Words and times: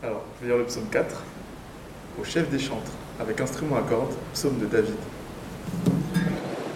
Alors, 0.00 0.22
je 0.38 0.46
vais 0.46 0.52
lire 0.52 0.58
le 0.58 0.64
psaume 0.64 0.84
4. 0.92 1.24
Au 2.20 2.24
chef 2.24 2.48
des 2.50 2.58
chantres, 2.60 2.92
avec 3.18 3.40
instrument 3.40 3.78
à 3.78 3.80
cordes, 3.80 4.14
psaume 4.32 4.56
de 4.60 4.66
David. 4.66 4.94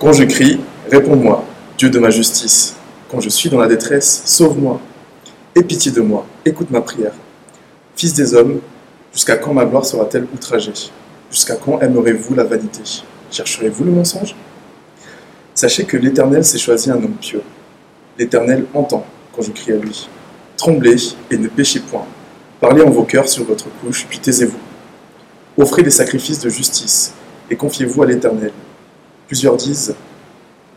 Quand 0.00 0.12
je 0.12 0.24
crie, 0.24 0.58
réponds-moi, 0.90 1.44
Dieu 1.78 1.88
de 1.88 2.00
ma 2.00 2.10
justice. 2.10 2.74
Quand 3.08 3.20
je 3.20 3.28
suis 3.28 3.48
dans 3.48 3.60
la 3.60 3.68
détresse, 3.68 4.22
sauve-moi. 4.24 4.80
Aie 5.54 5.62
pitié 5.62 5.92
de 5.92 6.00
moi, 6.00 6.26
écoute 6.44 6.72
ma 6.72 6.80
prière. 6.80 7.12
Fils 7.94 8.12
des 8.12 8.34
hommes, 8.34 8.58
jusqu'à 9.12 9.36
quand 9.36 9.54
ma 9.54 9.66
gloire 9.66 9.86
sera-t-elle 9.86 10.26
outragée? 10.34 10.72
Jusqu'à 11.30 11.54
quand 11.54 11.78
aimerez-vous 11.80 12.34
la 12.34 12.42
vanité? 12.42 12.82
Chercherez-vous 13.30 13.84
le 13.84 13.92
mensonge? 13.92 14.34
Sachez 15.54 15.84
que 15.84 15.96
l'Éternel 15.96 16.44
s'est 16.44 16.58
choisi 16.58 16.90
un 16.90 16.96
homme 16.96 17.14
pieux. 17.20 17.42
L'Éternel 18.18 18.66
entend 18.74 19.06
quand 19.32 19.42
je 19.42 19.52
crie 19.52 19.70
à 19.70 19.76
lui. 19.76 20.08
Tremblez 20.56 21.14
et 21.30 21.38
ne 21.38 21.46
péchez 21.46 21.78
point. 21.78 22.04
Parlez 22.62 22.80
en 22.80 22.90
vos 22.90 23.02
cœurs 23.02 23.28
sur 23.28 23.42
votre 23.44 23.66
couche, 23.80 24.06
puis 24.08 24.20
taisez-vous. 24.20 24.56
Offrez 25.58 25.82
des 25.82 25.90
sacrifices 25.90 26.38
de 26.38 26.48
justice 26.48 27.12
et 27.50 27.56
confiez-vous 27.56 28.04
à 28.04 28.06
l'Éternel. 28.06 28.52
Plusieurs 29.26 29.56
disent 29.56 29.96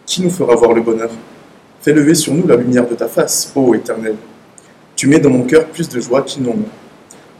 Qui 0.07 0.23
nous 0.23 0.31
fera 0.31 0.55
voir 0.55 0.73
le 0.73 0.81
bonheur? 0.81 1.11
Fais 1.81 1.93
lever 1.93 2.15
sur 2.15 2.33
nous 2.33 2.47
la 2.47 2.55
lumière 2.55 2.89
de 2.89 2.95
ta 2.95 3.07
face, 3.07 3.51
ô 3.55 3.75
Éternel. 3.75 4.15
Tu 4.95 5.05
mets 5.05 5.19
dans 5.19 5.29
mon 5.29 5.43
cœur 5.43 5.67
plus 5.67 5.87
de 5.87 5.99
joie 5.99 6.23
qu'ils 6.23 6.41
n'en 6.41 6.53
ont, 6.53 6.69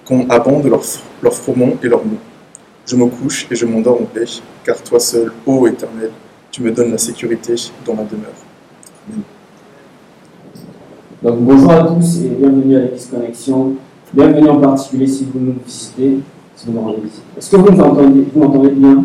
qu'on 0.06 0.30
abonde 0.30 0.68
leurs 0.68 0.86
leur 1.24 1.34
froment 1.34 1.74
et 1.82 1.88
leurs 1.88 2.06
mots. 2.06 2.20
Je 2.86 2.96
me 2.96 3.08
couche 3.08 3.48
et 3.50 3.56
je 3.56 3.66
m'endors 3.66 4.00
en 4.00 4.06
paix, 4.06 4.26
car 4.64 4.80
toi 4.84 5.00
seul, 5.00 5.32
ô 5.48 5.66
Éternel, 5.66 6.12
tu 6.52 6.62
me 6.62 6.70
donnes 6.70 6.92
la 6.92 7.00
sécurité 7.00 7.56
dans 7.84 7.96
ma 7.96 8.04
demeure. 8.04 8.30
Amen. 9.10 9.24
Donc 11.24 11.40
bonjour 11.40 11.72
à 11.72 11.82
tous 11.88 12.20
et 12.20 12.30
bienvenue 12.30 12.76
à 12.76 12.82
l'Église 12.82 13.08
Connexion. 13.08 13.76
Bienvenue 14.16 14.48
en 14.48 14.62
particulier 14.62 15.08
si 15.08 15.26
vous 15.26 15.40
nous 15.42 15.56
visitez, 15.66 16.20
si 16.56 16.68
vous 16.68 16.72
nous 16.72 16.80
rendez 16.80 17.02
visite. 17.02 17.22
Est-ce 17.38 17.52
que 17.52 17.58
vous 17.58 17.70
m'entendez, 17.70 18.26
vous 18.34 18.70
bien? 18.70 19.04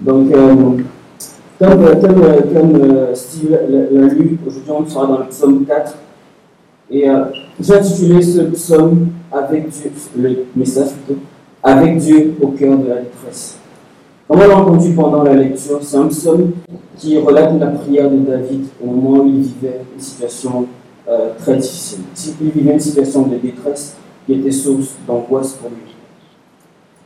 Donc, 0.00 0.30
euh, 0.30 0.54
comme, 1.58 2.00
comme 2.52 2.82
euh, 2.82 3.14
Steve 3.14 3.52
l'a 3.52 4.06
lu, 4.06 4.38
aujourd'hui 4.46 4.70
on 4.70 4.86
sera 4.86 5.06
dans 5.06 5.18
le 5.20 5.24
psaume 5.28 5.64
4. 5.64 5.96
Et 6.90 7.08
euh, 7.08 7.24
j'ai 7.58 7.74
intitulé 7.74 8.20
ce 8.20 8.42
psaume 8.42 9.08
avec 9.32 9.70
Dieu, 9.70 9.90
le 10.18 10.44
message 10.54 10.90
plutôt, 10.90 11.20
avec 11.62 11.96
Dieu 11.96 12.34
au 12.42 12.48
cœur 12.48 12.76
de 12.76 12.86
la 12.86 12.96
détresse. 12.96 13.56
Comme 14.28 14.40
on 14.40 14.46
l'a 14.46 14.58
entendu 14.58 14.92
pendant 14.92 15.22
la 15.22 15.36
lecture, 15.36 15.78
c'est 15.80 15.96
un 15.96 16.08
psaume 16.08 16.50
qui 16.98 17.16
relate 17.16 17.58
la 17.58 17.68
prière 17.68 18.10
de 18.10 18.18
David 18.18 18.66
au 18.84 18.88
moment 18.88 19.22
où 19.22 19.26
il 19.26 19.40
vivait 19.40 19.80
une 19.94 20.02
situation 20.02 20.66
euh, 21.08 21.30
très 21.38 21.56
difficile. 21.56 22.00
Il 22.40 22.50
vivait 22.50 22.74
une 22.74 22.80
situation 22.80 23.22
de 23.22 23.36
détresse 23.36 23.96
qui 24.26 24.34
était 24.34 24.50
source 24.50 24.94
d'angoisse 25.06 25.52
pour 25.54 25.70
lui. 25.70 25.94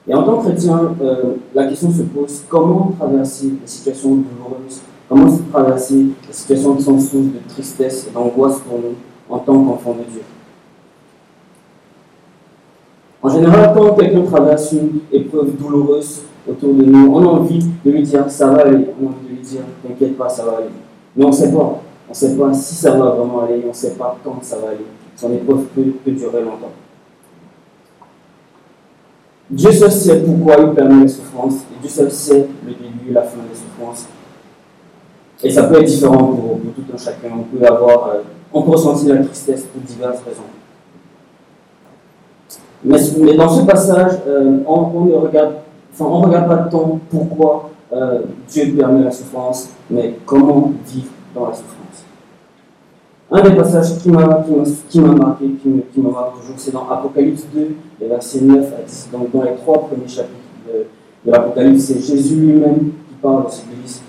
Et 0.08 0.14
en 0.14 0.22
tant 0.22 0.38
que 0.38 0.48
chrétien, 0.48 0.94
euh, 1.00 1.34
la 1.54 1.66
question 1.66 1.90
se 1.90 2.02
pose 2.02 2.44
comment 2.48 2.92
traverser 2.98 3.46
les 3.60 3.66
situations 3.66 4.10
douloureuses, 4.10 4.80
comment 5.08 5.26
traverser 5.52 5.94
les 6.26 6.32
situations 6.32 6.74
qui 6.74 6.82
sont 6.82 7.00
source 7.00 7.24
de 7.24 7.48
tristesse 7.48 8.06
et 8.08 8.12
d'angoisse 8.12 8.60
pour 8.60 8.78
nous 8.78 8.94
en 9.28 9.38
tant 9.38 9.64
qu'enfants 9.64 9.94
de 9.94 10.12
Dieu? 10.12 10.22
En 13.22 13.28
général, 13.28 13.72
quand 13.74 13.94
quelqu'un 13.94 14.22
traverse 14.22 14.72
une 14.72 15.00
épreuve 15.10 15.56
douloureuse 15.56 16.22
autour 16.48 16.74
de 16.74 16.84
nous, 16.84 17.12
on 17.12 17.22
a 17.22 17.26
envie 17.26 17.58
de 17.84 17.90
lui 17.90 18.02
dire 18.02 18.30
ça 18.30 18.50
va 18.50 18.58
aller, 18.58 18.86
on 19.02 19.06
a 19.06 19.08
envie 19.08 19.28
de 19.28 19.34
lui 19.34 19.42
dire 19.42 19.62
t'inquiète 19.82 20.16
pas, 20.16 20.28
ça 20.28 20.44
va 20.44 20.58
aller. 20.58 20.68
Mais 21.16 21.24
on 21.24 21.28
ne 21.28 21.32
sait 21.32 21.50
pas. 21.50 21.80
On 22.08 22.10
ne 22.10 22.14
sait 22.14 22.36
pas 22.36 22.52
si 22.54 22.74
ça 22.74 22.92
va 22.92 23.10
vraiment 23.10 23.42
aller, 23.42 23.62
on 23.64 23.68
ne 23.68 23.72
sait 23.72 23.94
pas 23.94 24.16
quand 24.22 24.38
ça 24.42 24.56
va 24.58 24.68
aller. 24.68 24.86
Son 25.16 25.32
épreuve 25.32 25.64
peut, 25.74 26.10
durer 26.12 26.42
longtemps. 26.42 26.72
Dieu 29.50 29.72
seul 29.72 29.90
sait 29.90 30.20
pourquoi 30.22 30.56
il 30.58 30.74
permet 30.74 31.02
les 31.02 31.08
souffrances, 31.08 31.54
et 31.54 31.80
Dieu 31.80 31.90
seul 31.90 32.10
sait 32.10 32.48
le 32.64 32.72
début 32.72 33.12
la 33.12 33.22
fin 33.22 33.38
des 33.38 33.56
souffrances. 33.56 34.06
Et 35.42 35.50
ça 35.50 35.64
peut 35.64 35.80
être 35.80 35.86
différent 35.86 36.16
pour, 36.16 36.60
tout 36.74 36.92
un 36.92 36.98
chacun. 36.98 37.28
On 37.38 37.56
peut 37.56 37.64
avoir, 37.64 38.08
euh, 38.08 38.22
ressentir 38.52 39.14
la 39.14 39.24
tristesse 39.24 39.64
pour 39.64 39.82
diverses 39.82 40.20
raisons. 40.26 40.42
Mais, 42.84 43.36
dans 43.36 43.48
ce 43.48 43.64
passage, 43.64 44.12
euh, 44.26 44.58
on, 44.66 45.04
ne 45.04 45.14
regarde, 45.14 45.54
enfin, 45.92 46.04
on 46.06 46.20
regarde 46.20 46.48
pas 46.48 46.68
pourquoi 47.10 47.70
euh, 47.92 48.20
Dieu 48.48 48.74
permet 48.76 49.04
la 49.04 49.10
souffrance, 49.10 49.70
mais 49.90 50.14
comment 50.24 50.72
vivre 50.86 51.10
dans 51.34 51.48
la 51.48 51.54
souffrance. 51.54 51.85
Un 53.28 53.42
des 53.42 53.56
passages 53.56 53.98
qui 53.98 54.08
m'a 54.08 54.24
marqué, 54.24 54.52
qui 54.88 55.00
me, 55.00 56.10
marque 56.10 56.40
toujours, 56.40 56.54
c'est 56.56 56.72
dans 56.72 56.88
Apocalypse 56.88 57.44
2, 57.52 57.74
les 58.00 58.06
versets 58.06 58.40
9 58.40 58.72
à 58.72 58.82
10. 58.82 59.08
Donc, 59.12 59.32
dans 59.32 59.42
les 59.42 59.56
trois 59.56 59.88
premiers 59.88 60.06
chapitres 60.06 60.36
de, 60.68 61.30
l'Apocalypse, 61.30 61.86
c'est 61.86 62.00
Jésus 62.00 62.36
lui-même 62.36 62.92
qui 63.08 63.14
parle 63.20 63.46
de 63.46 63.50
cette 63.50 63.64
église. 63.72 64.00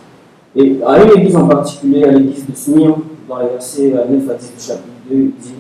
Et 0.55 0.77
à 0.85 1.03
une 1.03 1.19
église 1.19 1.35
en 1.35 1.47
particulier, 1.47 2.03
à 2.03 2.11
l'église 2.11 2.45
de 2.45 2.55
Smyrne, 2.55 3.01
dans 3.27 3.39
les 3.39 3.47
versets 3.47 3.89
9 3.89 4.29
à 4.29 4.33
10 4.35 4.53
du 4.55 4.63
chapitre 4.63 4.87
2, 5.09 5.15
il 5.15 5.31
dit 5.31 5.53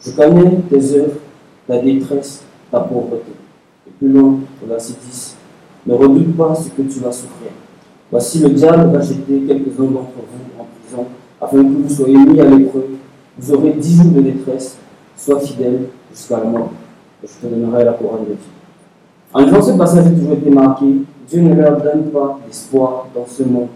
Je 0.00 0.10
connais 0.12 0.58
tes 0.70 0.96
œuvres, 0.98 1.18
ta 1.66 1.78
détresse, 1.78 2.44
ta 2.70 2.78
pauvreté. 2.78 3.32
Et 3.88 3.90
plus 3.98 4.08
loin, 4.08 4.38
au 4.64 4.68
verset 4.68 4.94
10, 5.04 5.36
Ne 5.88 5.94
redoute 5.94 6.36
pas 6.36 6.54
ce 6.54 6.68
que 6.68 6.82
tu 6.82 7.00
vas 7.00 7.10
souffrir. 7.10 7.50
Voici 8.08 8.38
le 8.38 8.50
diable 8.50 8.92
va 8.92 9.00
jeter 9.00 9.40
quelques-uns 9.48 9.90
d'entre 9.90 10.12
vous 10.14 10.60
en 10.60 10.66
prison 10.84 11.06
afin 11.42 11.58
que 11.58 11.68
vous 11.68 11.88
soyez 11.88 12.16
mis 12.16 12.40
à 12.40 12.44
l'épreuve. 12.44 12.84
Vous 13.38 13.54
aurez 13.54 13.72
dix 13.72 13.96
jours 13.96 14.12
de 14.12 14.20
détresse. 14.20 14.78
Sois 15.16 15.40
fidèle 15.40 15.88
jusqu'à 16.10 16.38
la 16.38 16.44
mort, 16.44 16.70
je 17.22 17.28
te 17.28 17.52
donnerai 17.52 17.84
la 17.84 17.92
couronne 17.92 18.24
de 18.24 18.32
vie. 18.32 18.38
En 19.34 19.40
lisant 19.40 19.62
ce 19.62 19.72
passage, 19.72 20.04
j'ai 20.06 20.14
toujours 20.14 20.32
été 20.34 20.50
marqué 20.50 20.86
Dieu 21.28 21.40
ne 21.40 21.54
leur 21.54 21.80
donne 21.80 22.04
pas 22.12 22.38
d'espoir 22.46 23.06
dans 23.14 23.26
ce 23.26 23.42
monde. 23.44 23.68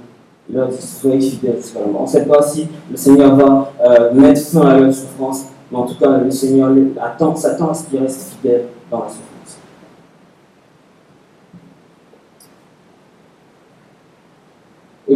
Il 0.49 0.57
leur 0.57 0.69
dit 0.69 0.77
Soyez 0.81 1.21
fidèles 1.21 1.57
jusqu'à 1.57 1.81
la 1.81 1.87
mort. 1.87 2.03
On 2.03 2.05
ne 2.05 2.09
sait 2.09 2.27
pas 2.27 2.43
si 2.43 2.69
le 2.91 2.97
Seigneur 2.97 3.35
va 3.37 3.73
euh, 3.85 4.13
mettre 4.13 4.41
fin 4.41 4.67
à 4.69 4.79
leur 4.79 4.93
souffrance, 4.93 5.47
mais 5.71 5.79
en 5.79 5.87
tout 5.87 5.99
cas, 5.99 6.19
le 6.19 6.31
Seigneur 6.31 6.71
attend, 7.01 7.35
s'attend 7.37 7.71
à 7.71 7.75
ce 7.75 7.85
qu'ils 7.85 8.01
restent 8.01 8.35
fidèles 8.41 8.67
dans 8.91 9.01
la 9.01 9.09
souffrance. 9.09 9.36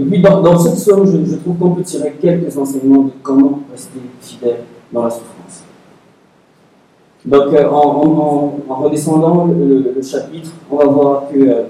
Et 0.00 0.05
puis 0.05 0.22
dans, 0.22 0.59
cette 0.59 0.78
somme, 0.78 1.06
je, 1.06 1.37
trouve 1.37 1.56
qu'on 1.59 1.71
peut 1.71 1.83
tirer 1.83 2.15
quelques 2.21 2.56
enseignements 2.56 3.05
de 3.05 3.11
comment 3.22 3.61
rester 3.71 4.00
fidèle 4.21 4.61
dans 4.93 5.05
la 5.05 5.11
souffrance. 5.11 5.65
Donc 7.25 7.53
euh, 7.53 7.69
en, 7.69 8.77
redescendant 8.83 9.47
le, 9.47 10.00
chapitre, 10.03 10.50
on 10.71 10.77
va 10.77 10.84
voir 10.87 11.25
que 11.31 11.38
euh, 11.38 11.62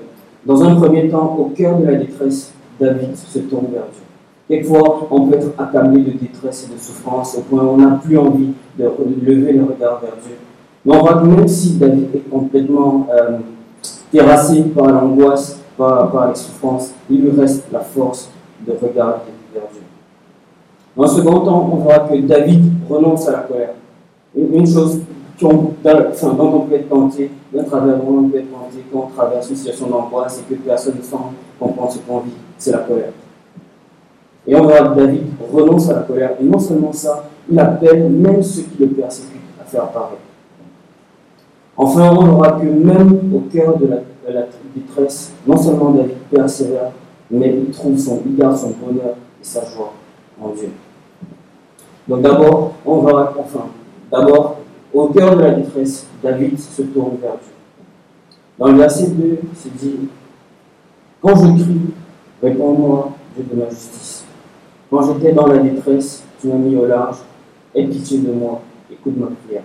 dans 0.47 0.63
un 0.63 0.77
premier 0.77 1.09
temps, 1.09 1.37
au 1.39 1.47
cœur 1.47 1.79
de 1.79 1.87
la 1.87 1.97
détresse, 1.97 2.53
David 2.79 3.17
se 3.17 3.41
tourne 3.41 3.67
vers 3.73 3.83
Dieu. 3.93 4.03
Quelquefois, 4.49 5.07
on 5.11 5.27
peut 5.27 5.37
être 5.37 5.49
accablé 5.59 6.03
de 6.03 6.11
détresse 6.13 6.69
et 6.69 6.75
de 6.75 6.79
souffrance 6.79 7.37
au 7.37 7.41
point 7.43 7.63
où 7.63 7.71
on 7.71 7.77
n'a 7.77 8.01
plus 8.03 8.17
envie 8.19 8.51
de, 8.79 8.85
lever 9.25 9.53
le 9.53 9.65
regard 9.65 10.01
vers 10.01 10.17
Dieu. 10.25 10.37
Mais 10.85 10.97
on 10.97 11.01
voit 11.01 11.15
que 11.15 11.27
même 11.27 11.49
si 11.49 11.75
David 11.77 12.09
est 12.15 12.31
complètement 12.31 13.07
euh, 13.13 13.39
terrassé 14.11 14.63
par 14.63 14.89
l'angoisse, 14.89 15.61
par, 15.77 16.29
les 16.29 16.35
souffrances, 16.35 16.93
il 17.11 17.23
lui 17.23 17.41
reste 17.41 17.65
la 17.73 17.81
force 17.81 18.31
de 18.67 18.73
regarder 18.73 19.33
vers 19.53 19.65
Dieu. 19.73 19.83
En 20.97 21.07
second 21.07 21.41
temps, 21.41 21.71
on 21.73 21.77
voit 21.77 22.01
que 22.01 22.17
David 22.21 22.63
renonce 22.89 23.29
à 23.29 23.33
la 23.33 23.39
colère. 23.41 23.75
Une 24.37 24.67
chose 24.67 25.01
dont 25.41 25.73
on 25.83 26.61
peut 26.61 26.75
être 26.75 26.89
tenté, 26.89 27.31
travers 27.67 27.97
on 28.07 28.29
peut 28.29 28.39
être 28.39 28.47
quand 28.93 28.99
on 28.99 29.07
traverse 29.07 29.51
une 29.51 29.57
situation 29.57 29.89
d'angoisse 29.89 30.41
et 30.41 30.55
que 30.55 30.61
personne 30.61 30.97
ne 30.99 31.03
semble 31.03 31.35
comprendre 31.59 31.93
ce 31.93 31.99
qu'on 31.99 32.19
vit, 32.19 32.33
c'est 32.59 32.73
la 32.73 32.79
colère. 32.79 33.13
Et 34.47 34.55
on 34.55 34.63
voit 34.63 34.89
que 34.89 35.01
David 35.01 35.23
renonce 35.53 35.89
à 35.91 35.95
la 35.95 36.01
colère. 36.01 36.33
Et 36.41 36.45
non 36.45 36.59
seulement 36.59 36.93
ça, 36.93 37.25
il 37.51 37.59
appelle 37.59 38.11
même 38.11 38.43
ceux 38.43 38.63
qui 38.63 38.83
le 38.83 38.89
persécutent 38.89 39.41
à 39.61 39.65
faire 39.65 39.89
pareil. 39.89 40.19
Enfin, 41.77 42.11
on 42.15 42.37
voit 42.37 42.53
que 42.53 42.67
même 42.67 43.33
au 43.35 43.41
cœur 43.51 43.79
de 43.79 43.87
la 43.87 43.97
la 44.33 44.47
détresse, 44.75 45.33
non 45.47 45.57
seulement 45.57 45.91
David 45.91 46.17
persévère, 46.31 46.93
mais 47.31 47.55
il 47.57 47.71
trouve 47.71 47.99
son, 47.99 48.23
il 48.27 48.39
son 48.57 48.71
bonheur 48.71 49.15
et 49.41 49.45
sa 49.45 49.65
joie 49.65 49.93
en 50.41 50.49
Dieu. 50.51 50.71
Donc 52.09 52.23
d'abord, 52.23 52.75
on 52.85 52.99
va, 52.99 53.35
enfin, 53.39 53.67
d'abord, 54.11 54.57
au 54.93 55.07
cœur 55.09 55.37
de 55.37 55.43
la 55.43 55.51
détresse, 55.53 56.07
David 56.23 56.59
se 56.59 56.83
tourne 56.83 57.17
vers 57.21 57.33
Dieu. 57.33 57.53
Dans 58.59 58.69
le 58.69 58.79
verset 58.79 59.09
2, 59.09 59.39
c'est 59.55 59.75
dit 59.77 60.09
Quand 61.23 61.37
je 61.37 61.63
crie, 61.63 61.81
réponds-moi, 62.43 63.13
Dieu 63.37 63.45
de 63.51 63.61
ma 63.61 63.71
justice. 63.71 64.25
Quand 64.91 65.03
j'étais 65.03 65.33
dans 65.33 65.47
la 65.47 65.59
détresse, 65.59 66.25
tu 66.41 66.49
m'as 66.49 66.57
mis 66.57 66.75
au 66.75 66.87
large, 66.87 67.19
aie 67.75 67.87
pitié 67.87 68.19
de 68.19 68.33
moi, 68.33 68.61
écoute 68.91 69.17
ma 69.17 69.29
prière. 69.47 69.63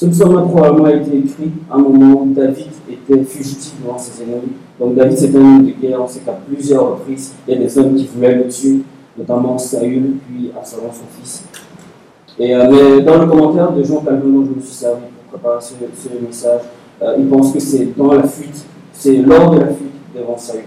Ce 0.00 0.06
psaume 0.06 0.38
a 0.38 0.40
probablement 0.40 0.88
été 0.88 1.18
écrit 1.18 1.50
à 1.70 1.74
un 1.74 1.78
moment 1.80 2.22
où 2.22 2.32
David 2.32 2.68
était 2.90 3.22
fugitif 3.22 3.74
devant 3.84 3.98
ses 3.98 4.22
ennemis. 4.22 4.52
Donc 4.78 4.94
David, 4.94 5.18
c'est 5.18 5.36
un 5.36 5.40
homme 5.40 5.66
de 5.66 5.72
guerre. 5.72 6.00
On 6.00 6.08
sait 6.08 6.20
qu'à 6.20 6.32
plusieurs 6.32 6.92
reprises, 6.92 7.34
il 7.46 7.52
y 7.52 7.56
a 7.58 7.60
des 7.60 7.78
hommes 7.78 7.94
qui 7.94 8.06
voulaient 8.06 8.36
le 8.36 8.48
tuer, 8.48 8.78
notamment 9.18 9.58
Saül, 9.58 10.14
puis 10.26 10.50
Absalom, 10.56 10.86
son 10.90 11.20
fils. 11.20 11.44
Et, 12.38 12.56
euh, 12.56 12.70
mais 12.70 13.02
dans 13.02 13.18
le 13.18 13.26
commentaire 13.26 13.72
de 13.72 13.82
Jean 13.82 14.00
Calvin 14.00 14.26
dont 14.26 14.46
je 14.46 14.56
me 14.56 14.60
suis 14.62 14.72
servi 14.72 15.02
pour 15.30 15.38
préparer 15.38 15.60
ce, 15.60 15.74
ce 15.74 16.26
message, 16.26 16.62
euh, 17.02 17.16
il 17.18 17.28
pense 17.28 17.52
que 17.52 17.60
c'est 17.60 17.94
dans 17.94 18.14
la 18.14 18.22
fuite, 18.22 18.64
c'est 18.94 19.18
lors 19.18 19.50
de 19.50 19.58
la 19.58 19.66
fuite 19.66 19.92
devant 20.16 20.38
Saül. 20.38 20.62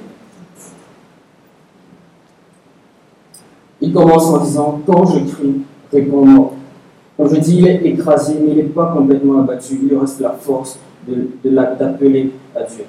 Il 3.82 3.92
commence 3.92 4.26
en 4.28 4.44
disant 4.44 4.80
Quand 4.86 5.06
je 5.08 5.22
crie, 5.22 5.62
réponds-moi. 5.92 6.54
Quand 7.18 7.28
je 7.28 7.40
dis 7.40 7.58
il 7.58 7.68
est 7.68 7.86
écrasé, 7.86 8.36
mais 8.42 8.52
il 8.52 8.58
n'est 8.58 8.64
pas 8.64 8.92
complètement 8.96 9.40
abattu, 9.40 9.80
il 9.90 9.98
reste 9.98 10.20
la 10.20 10.32
force 10.32 10.80
d'appeler 11.44 12.24
de, 12.24 12.60
à 12.60 12.64
Dieu. 12.64 12.86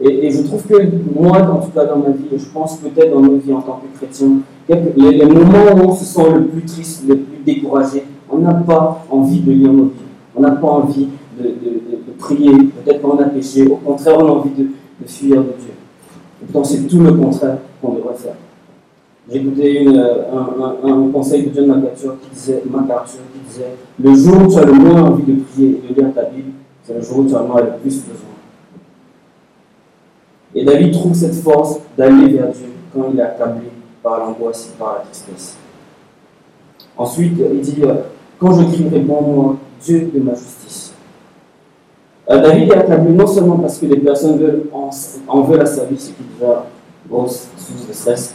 Et, 0.00 0.30
je 0.30 0.42
trouve 0.42 0.66
que 0.66 0.74
moi, 1.14 1.38
en 1.38 1.60
tout 1.60 1.70
cas 1.70 1.84
dans 1.84 1.98
ma 1.98 2.10
vie, 2.10 2.24
et 2.32 2.38
je 2.38 2.46
pense 2.46 2.78
peut-être 2.78 3.12
dans 3.12 3.20
nos 3.20 3.36
vies 3.36 3.52
en 3.52 3.60
tant 3.60 3.80
que 3.80 3.98
chrétiens, 3.98 4.38
les, 4.68 5.26
moments 5.26 5.72
où 5.76 5.90
on 5.90 5.94
se 5.94 6.04
sent 6.04 6.30
le 6.34 6.46
plus 6.46 6.62
triste, 6.62 7.04
le 7.06 7.16
plus 7.16 7.42
découragé, 7.44 8.04
on 8.30 8.38
n'a 8.38 8.54
pas 8.54 9.04
envie 9.10 9.40
de 9.40 9.52
lire 9.52 9.72
nos 9.72 9.84
vies, 9.84 9.90
on 10.34 10.40
n'a 10.40 10.52
pas 10.52 10.68
envie 10.68 11.08
de, 11.38 11.44
de 11.48 12.12
prier, 12.18 12.52
peut-être 12.52 13.02
qu'on 13.02 13.18
a 13.18 13.24
péché, 13.24 13.66
au 13.66 13.76
contraire, 13.76 14.16
on 14.18 14.26
a 14.26 14.30
envie 14.30 14.50
de, 14.50 14.68
fuir 15.06 15.40
de 15.40 15.52
Dieu. 15.58 15.72
Et 16.40 16.46
pourtant, 16.46 16.64
c'est 16.64 16.86
tout 16.86 17.00
le 17.00 17.12
contraire 17.12 17.58
qu'on 17.80 17.94
devrait 17.94 18.14
faire. 18.14 18.34
J'ai 19.30 19.38
écouté 19.38 19.86
un, 19.86 20.88
un, 20.88 21.08
conseil 21.12 21.46
de 21.46 21.54
John 21.54 21.66
MacArthur 21.66 22.16
qui, 22.20 22.30
disait, 22.34 22.62
MacArthur 22.68 23.20
qui 23.32 23.48
disait 23.48 23.74
Le 24.00 24.14
jour 24.14 24.42
où 24.42 24.52
tu 24.52 24.58
as 24.58 24.64
le 24.64 24.72
moins 24.72 25.02
envie 25.02 25.22
de 25.22 25.40
prier 25.42 25.80
et 25.88 25.94
de 25.94 26.00
lire 26.00 26.12
ta 26.12 26.24
Bible, 26.24 26.50
c'est 26.82 26.94
le 26.94 27.02
jour 27.02 27.18
où 27.18 27.28
tu 27.28 27.34
en 27.34 27.54
as 27.54 27.60
le 27.60 27.70
plus 27.80 28.00
besoin. 28.00 28.32
Et 30.54 30.64
David 30.64 30.92
trouve 30.92 31.14
cette 31.14 31.34
force 31.34 31.78
d'aller 31.96 32.32
vers 32.34 32.48
Dieu 32.48 32.66
quand 32.92 33.10
il 33.12 33.20
est 33.20 33.22
accablé 33.22 33.68
par 34.02 34.18
l'angoisse 34.18 34.72
et 34.74 34.78
par 34.78 34.94
la 34.94 35.00
tristesse. 35.02 35.56
Ensuite, 36.96 37.34
il 37.38 37.60
dit 37.60 37.82
Quand 38.40 38.52
je 38.60 38.64
crie, 38.74 38.88
réponds-moi, 38.88 39.56
Dieu 39.80 40.10
de 40.12 40.20
ma 40.20 40.34
justice. 40.34 40.92
Euh, 42.28 42.40
David 42.40 42.70
est 42.70 42.76
accablé 42.76 43.12
non 43.12 43.26
seulement 43.26 43.58
parce 43.58 43.78
que 43.78 43.86
les 43.86 43.98
personnes 43.98 44.38
en, 45.28 45.40
veulent 45.42 45.60
à 45.60 45.66
sa 45.66 45.84
vie, 45.84 45.98
ce 45.98 46.08
qui 46.08 46.22
déjà 46.38 46.66
grosse 47.08 47.48
source 47.56 47.92
stress, 47.92 48.34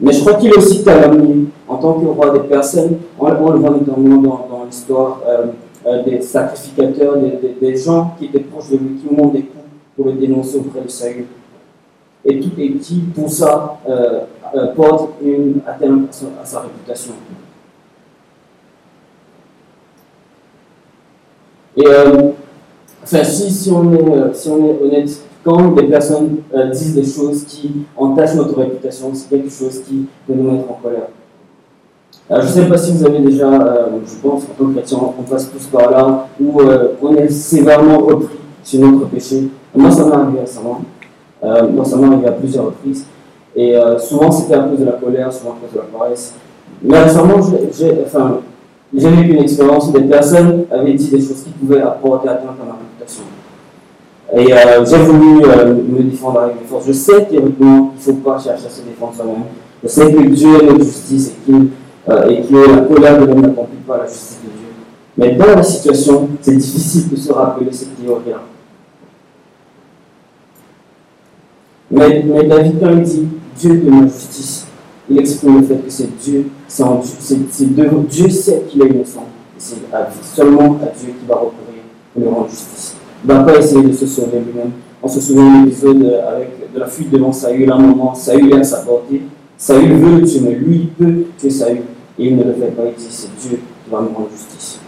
mais 0.00 0.12
je 0.12 0.20
crois 0.20 0.34
qu'il 0.34 0.50
est 0.50 0.56
aussi 0.56 0.84
calomnié 0.84 1.46
en 1.66 1.76
tant 1.76 1.94
que 1.94 2.06
roi 2.06 2.30
des 2.30 2.40
personnes. 2.48 2.98
On, 3.18 3.28
le 3.28 3.36
voit 3.36 3.70
notamment 3.70 4.46
dans, 4.48 4.64
l'histoire 4.64 5.20
euh, 5.26 5.46
euh, 5.86 6.04
des 6.04 6.20
sacrificateurs, 6.20 7.16
des, 7.60 7.76
gens 7.76 8.14
qui 8.18 8.26
étaient 8.26 8.40
proches 8.40 8.70
de 8.70 8.76
lui, 8.76 8.96
qui 8.96 9.12
montent 9.12 9.32
des 9.32 9.42
coups 9.42 9.64
pour 9.96 10.06
le 10.06 10.12
dénoncer 10.12 10.58
auprès 10.58 10.82
de 10.82 10.88
Saül. 10.88 11.26
Et, 12.24 12.38
qui, 12.38 12.96
pour 13.14 13.28
ça, 13.28 13.78
euh, 13.88 14.20
porte 14.76 15.14
une 15.22 15.60
atteinte 15.66 16.24
à 16.40 16.44
sa, 16.44 16.60
réputation. 16.60 17.14
Et 21.76 21.86
enfin, 23.02 23.24
si, 23.24 23.70
on 23.70 23.92
est, 23.94 24.34
si 24.34 24.48
on 24.48 24.66
est 24.66 24.82
honnête, 24.82 25.22
quand 25.48 25.72
des 25.72 25.84
personnes 25.84 26.38
euh, 26.54 26.70
disent 26.70 26.94
des 26.94 27.04
choses 27.04 27.44
qui 27.44 27.86
entachent 27.96 28.34
notre 28.34 28.58
réputation, 28.58 29.10
c'est 29.14 29.30
quelque 29.30 29.50
chose 29.50 29.80
qui 29.80 30.06
peut 30.26 30.34
nous 30.34 30.50
mettre 30.50 30.70
en 30.70 30.78
colère. 30.82 31.08
Je 32.30 32.36
ne 32.36 32.46
sais 32.46 32.68
pas 32.68 32.76
si 32.76 32.92
vous 32.92 33.06
avez 33.06 33.20
déjà, 33.20 33.50
euh, 33.50 33.86
je 34.06 34.14
pense 34.16 34.42
en 34.42 34.46
tant 34.58 34.66
que 34.66 34.74
chrétien, 34.74 34.98
on 35.18 35.22
passe 35.22 35.50
tous 35.50 35.64
par 35.66 35.90
là, 35.90 36.28
où 36.38 36.60
euh, 36.60 36.88
on 37.00 37.14
est 37.14 37.30
sévèrement 37.30 37.98
repris 37.98 38.36
sur 38.62 38.80
notre 38.80 39.06
péché. 39.06 39.48
Moi, 39.74 39.90
ça 39.90 40.04
m'est 40.04 40.12
arrivé 40.12 40.40
récemment. 40.40 40.82
moi, 41.42 41.84
ça 41.84 41.96
m'est 41.96 42.06
arrivé 42.06 42.28
à 42.28 42.32
plusieurs 42.32 42.66
reprises. 42.66 43.06
Et 43.56 43.74
souvent, 43.98 44.30
c'était 44.30 44.54
à 44.54 44.60
cause 44.60 44.80
de 44.80 44.84
la 44.84 44.92
colère, 44.92 45.32
souvent 45.32 45.52
à 45.52 45.56
cause 45.64 45.72
de 45.72 45.78
la 45.78 45.98
paresse. 45.98 46.34
Mais 46.82 47.02
récemment, 47.02 47.36
j'ai 47.72 47.94
enfin, 48.04 48.40
vécu 48.92 49.32
une 49.32 49.42
expérience 49.42 49.88
où 49.88 49.92
des 49.92 50.04
personnes 50.04 50.64
avaient 50.70 50.92
dit 50.92 51.08
des 51.08 51.20
choses 51.20 51.42
qui 51.42 51.50
pouvaient 51.50 51.80
apporter 51.80 52.28
atteinte 52.28 52.56
à 52.60 52.66
ma 52.66 52.72
réputation. 52.74 53.24
Et 54.36 54.52
euh, 54.52 54.84
j'ai 54.84 54.98
voulu 54.98 55.42
euh, 55.44 55.74
me 55.74 56.02
défendre 56.02 56.40
avec 56.40 56.60
mes 56.60 56.66
forces. 56.66 56.86
Je 56.86 56.92
sais 56.92 57.24
théoriquement 57.24 57.92
qu'il 57.98 58.12
ne 58.12 58.18
faut 58.18 58.22
pas 58.22 58.38
chercher 58.38 58.66
à 58.66 58.70
se 58.70 58.82
défendre 58.82 59.14
soi-même. 59.14 59.44
Je 59.82 59.88
sais 59.88 60.12
que 60.12 60.20
Dieu 60.20 60.48
est 60.62 60.66
notre 60.66 60.84
justice 60.84 61.32
et, 61.48 61.52
euh, 62.10 62.28
et 62.28 62.42
que 62.42 62.54
la 62.54 62.82
colère 62.82 63.20
de 63.20 63.24
l'homme 63.24 63.40
n'accomplit 63.40 63.78
pas 63.86 63.98
la 63.98 64.06
justice 64.06 64.38
de 64.44 64.48
Dieu. 64.48 64.68
Mais 65.16 65.34
dans 65.34 65.46
la 65.46 65.62
situation, 65.62 66.28
c'est 66.42 66.56
difficile 66.56 67.08
de 67.08 67.16
se 67.16 67.32
rappeler 67.32 67.72
cette 67.72 67.98
théorie-là. 67.98 68.42
Mais, 71.90 72.22
mais, 72.26 72.44
David, 72.44 72.80
quand 72.80 72.90
il 72.90 73.02
dit 73.02 73.28
Dieu 73.58 73.76
de 73.78 73.90
ma 73.90 74.02
justice, 74.02 74.66
il 75.08 75.18
exprime 75.20 75.62
le 75.62 75.66
fait 75.66 75.76
que 75.76 75.88
c'est 75.90 76.18
Dieu, 76.20 76.50
c'est 76.66 76.84
Dieu 78.10 78.28
sait 78.28 78.62
qu'il 78.68 78.82
est 78.82 78.88
innocent. 78.88 79.24
C'est 79.56 79.76
seulement 80.22 80.76
à 80.82 80.94
Dieu 80.94 81.14
qui 81.18 81.26
va 81.26 81.36
recourir 81.36 81.80
pour 82.12 82.22
le 82.22 82.28
rendre 82.28 82.48
justice 82.50 82.97
ne 83.24 83.32
va 83.32 83.40
pas 83.42 83.58
essayer 83.58 83.82
de 83.82 83.92
se 83.92 84.06
sauver 84.06 84.40
lui-même. 84.40 84.72
On 85.02 85.08
se 85.08 85.20
souvient 85.20 85.60
de 85.60 85.66
l'épisode 85.66 86.02
avec 86.28 86.72
de 86.74 86.78
la 86.78 86.86
fuite 86.86 87.10
devant 87.10 87.32
Saül. 87.32 87.70
À 87.70 87.76
un 87.76 87.78
moment, 87.78 88.14
Saül 88.14 88.52
est 88.52 88.60
à 88.60 88.64
sa 88.64 88.78
portée. 88.78 89.22
Saül 89.56 89.92
veut 89.94 90.22
tuer, 90.22 90.40
mais 90.40 90.54
lui 90.54 90.76
il 90.76 90.88
peut 90.88 91.24
tuer 91.38 91.50
Saül. 91.50 91.82
Et 92.18 92.26
il 92.26 92.36
ne 92.36 92.44
le 92.44 92.52
fait 92.54 92.68
pas. 92.68 92.82
Il 92.86 92.94
dit 92.94 93.06
c'est 93.08 93.30
Dieu 93.38 93.58
qui 93.84 93.90
va 93.90 94.00
nous 94.00 94.14
rendre 94.14 94.28
justice. 94.32 94.80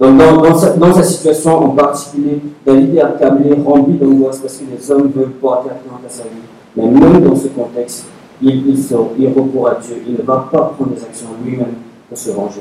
Donc, 0.00 0.18
dans, 0.18 0.42
dans, 0.76 1.02
situation 1.02 1.56
en 1.56 1.68
particulier, 1.68 2.40
David 2.66 2.96
est 2.96 3.00
accablé, 3.00 3.54
rempli 3.64 3.94
d'angoisse 3.94 4.38
parce 4.38 4.56
que 4.56 4.64
les 4.76 4.90
hommes 4.90 5.12
veulent 5.14 5.30
porter 5.40 5.70
atteinte 5.70 6.04
à 6.04 6.08
sa 6.08 6.24
vie. 6.24 6.28
Mais 6.76 6.88
même 6.88 7.22
dans 7.22 7.36
ce 7.36 7.46
contexte, 7.48 8.06
il, 8.42 8.68
il, 8.68 8.82
sort, 8.82 9.12
il 9.16 9.28
recourt 9.28 9.68
à 9.68 9.76
Dieu. 9.76 10.02
Il 10.06 10.14
ne 10.14 10.22
va 10.22 10.48
pas 10.50 10.74
prendre 10.76 10.90
des 10.90 11.02
actions 11.02 11.28
lui-même 11.44 11.74
pour 12.08 12.18
se 12.18 12.30
venger 12.30 12.60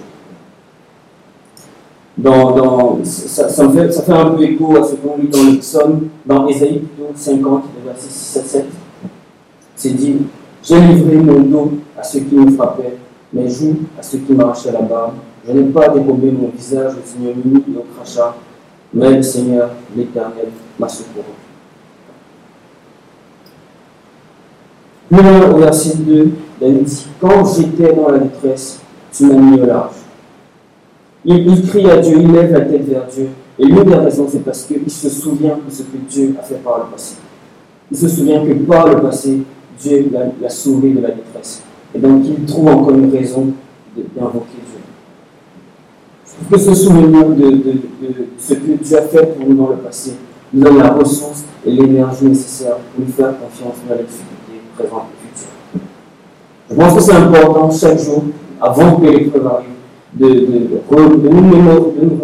dans, 2.18 3.00
ça, 3.04 3.50
ça, 3.50 3.70
fait, 3.70 3.92
ça, 3.92 4.04
fait, 4.04 4.12
un 4.12 4.30
peu 4.32 4.44
écho 4.44 4.78
à 4.78 4.84
ce 4.84 4.96
qu'on 4.96 5.18
lit 5.18 5.30
dans 5.30 5.90
le 5.90 6.10
dans 6.26 6.48
Ésaïe 6.48 6.80
plutôt 6.80 7.12
50, 7.16 7.64
verset 7.86 8.10
6 8.10 8.38
à 8.38 8.44
7. 8.44 8.66
C'est 9.76 9.90
dit 9.90 10.18
J'ai 10.64 10.80
livré 10.80 11.18
mon 11.18 11.40
dos 11.40 11.72
à 11.98 12.04
ceux 12.04 12.20
qui 12.20 12.36
me 12.36 12.52
frappaient, 12.52 12.98
mes 13.34 13.50
joues 13.50 13.78
à 14.00 14.04
ceux 14.04 14.20
qui 14.20 14.34
m'arrachaient 14.34 14.72
la 14.72 14.82
barbe. 14.82 15.14
Je 15.46 15.54
n'ai 15.54 15.64
pas 15.64 15.90
dérobé 15.90 16.32
mon 16.32 16.50
visage 16.56 16.94
au 16.94 17.20
ignominie 17.20 17.64
et 17.74 17.78
au 17.78 17.86
crachat, 17.96 18.36
mais 18.94 19.16
le 19.18 19.24
Seigneur, 19.24 19.72
l'Éternel, 19.96 20.50
m'a 20.80 20.88
secouru. 20.88 21.26
Plus 25.10 25.22
loin 25.22 25.52
au 25.52 25.58
verset 25.58 25.98
2, 25.98 26.30
il 26.62 26.84
dit 26.84 27.08
Quand 27.20 27.44
j'étais 27.44 27.94
dans 27.94 28.10
la 28.10 28.20
détresse, 28.20 28.80
tu 29.12 29.26
m'as 29.26 29.34
mis 29.34 29.60
au 29.60 29.66
large. 29.66 30.03
Il, 31.26 31.68
crie 31.68 31.90
à 31.90 31.98
Dieu, 31.98 32.18
il 32.20 32.32
lève 32.32 32.52
la 32.52 32.62
tête 32.62 32.88
vers 32.88 33.08
Dieu. 33.08 33.30
Et 33.58 33.66
l'une 33.66 33.84
des 33.84 33.96
raisons, 33.96 34.28
c'est 34.30 34.44
parce 34.44 34.64
qu'il 34.64 34.90
se 34.90 35.10
souvient 35.10 35.58
de 35.66 35.72
ce 35.72 35.84
que 35.84 35.98
Dieu 36.10 36.36
a 36.40 36.44
fait 36.44 36.62
par 36.64 36.80
le 36.80 36.92
passé. 36.92 37.16
Il 37.92 37.98
se 37.98 38.08
souvient 38.10 38.46
que 38.46 38.54
par 38.54 38.88
le 38.88 39.02
passé, 39.02 39.40
Dieu 39.80 40.12
l'a 40.42 40.50
sauvé 40.50 40.92
de 40.92 41.02
la 41.02 41.12
détresse. 41.12 41.62
Et 41.96 42.00
donc, 42.00 42.24
il 42.26 42.46
trouve 42.46 42.68
encore 42.68 42.92
une 42.92 43.12
raison 43.12 43.48
d'invoquer 43.96 44.60
Dieu. 44.66 44.80
Je 46.26 46.32
trouve 46.34 46.50
que 46.52 46.58
ce 46.58 46.74
souvenir 46.74 47.30
de, 47.30 47.62
ce 48.40 48.54
que 48.56 48.84
Dieu 48.84 48.98
a 48.98 49.02
fait 49.04 49.38
pour 49.38 49.48
nous 49.48 49.56
dans 49.56 49.70
le 49.70 49.78
passé 49.78 50.14
nous 50.52 50.64
donne 50.64 50.78
la 50.78 50.92
ressource 50.92 51.44
et 51.66 51.72
l'énergie 51.72 52.26
nécessaire 52.26 52.76
pour 52.78 53.06
nous 53.06 53.12
faire 53.12 53.34
confiance 53.40 53.76
dans 53.88 53.96
les 53.96 54.04
difficultés 54.04 54.62
présentes 54.76 55.08
et 55.14 55.28
futures. 55.28 55.82
Je 56.70 56.76
pense 56.76 56.94
que 56.96 57.00
c'est 57.02 57.14
important 57.14 57.72
chaque 57.72 58.00
jour, 58.00 58.24
avant 58.62 58.98
que 58.98 59.06
l'épreuve 59.06 59.48
arrive, 59.48 59.68
de, 60.16 60.28
de, 60.28 61.30
nous 61.30 61.40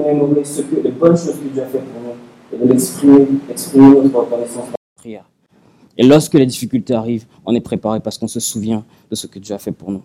remémorer 0.02 0.44
ce 0.44 0.62
que, 0.62 0.76
les 0.84 0.92
bonnes 0.92 1.18
choses 1.18 1.36
que 1.36 1.54
Dieu 1.54 1.64
a 1.64 1.66
fait 1.66 1.80
pour 1.80 2.02
nous 2.02 2.10
et 2.54 2.66
de 2.66 2.72
l'exprimer, 2.72 3.28
exprimer 3.50 3.90
notre 3.90 4.20
reconnaissance 4.20 4.66
par 4.66 4.72
la 4.72 5.02
prière. 5.02 5.26
Et 5.98 6.04
lorsque 6.04 6.34
les 6.36 6.46
difficultés 6.46 6.94
arrivent, 6.94 7.26
on 7.46 7.54
est 7.56 7.62
préparé 7.62 8.00
parce 8.00 8.18
qu'on 8.18 8.28
se 8.28 8.40
souvient 8.40 8.84
de 9.10 9.16
ce 9.16 9.28
que 9.28 9.40
Dieu 9.40 9.54
a 9.54 9.58
fait 9.58 9.72
pour 9.72 9.92
nous. 9.92 10.02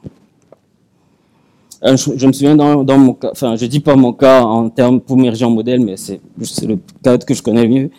Euh, 1.84 1.96
je, 1.96 2.26
me 2.26 2.32
souviens 2.32 2.56
dans, 2.56 2.82
dans, 2.82 2.98
mon 2.98 3.12
cas, 3.12 3.30
enfin, 3.32 3.56
je 3.56 3.66
dis 3.66 3.80
pas 3.80 3.94
mon 3.94 4.14
cas 4.14 4.42
en 4.42 4.70
termes 4.70 5.00
pour 5.00 5.18
en 5.18 5.50
modèle, 5.50 5.80
mais 5.80 5.96
c'est 5.96 6.20
le 6.66 6.78
cas 7.02 7.18
que 7.18 7.34
je 7.34 7.42
connais 7.42 7.68
mieux. 7.68 7.90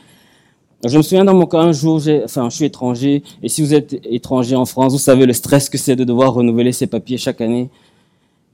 Je 0.83 0.97
me 0.97 1.03
souviens 1.03 1.23
dans 1.23 1.35
mon 1.35 1.45
cas, 1.45 1.59
un 1.59 1.71
jour, 1.71 2.01
enfin, 2.23 2.49
je 2.49 2.55
suis 2.55 2.65
étranger, 2.65 3.23
et 3.41 3.49
si 3.49 3.61
vous 3.61 3.73
êtes 3.73 3.93
étranger 4.05 4.55
en 4.55 4.65
France, 4.65 4.93
vous 4.93 4.99
savez 4.99 5.25
le 5.25 5.33
stress 5.33 5.69
que 5.69 5.77
c'est 5.77 5.95
de 5.95 6.03
devoir 6.03 6.33
renouveler 6.33 6.71
ses 6.71 6.87
papiers 6.87 7.17
chaque 7.17 7.41
année. 7.41 7.69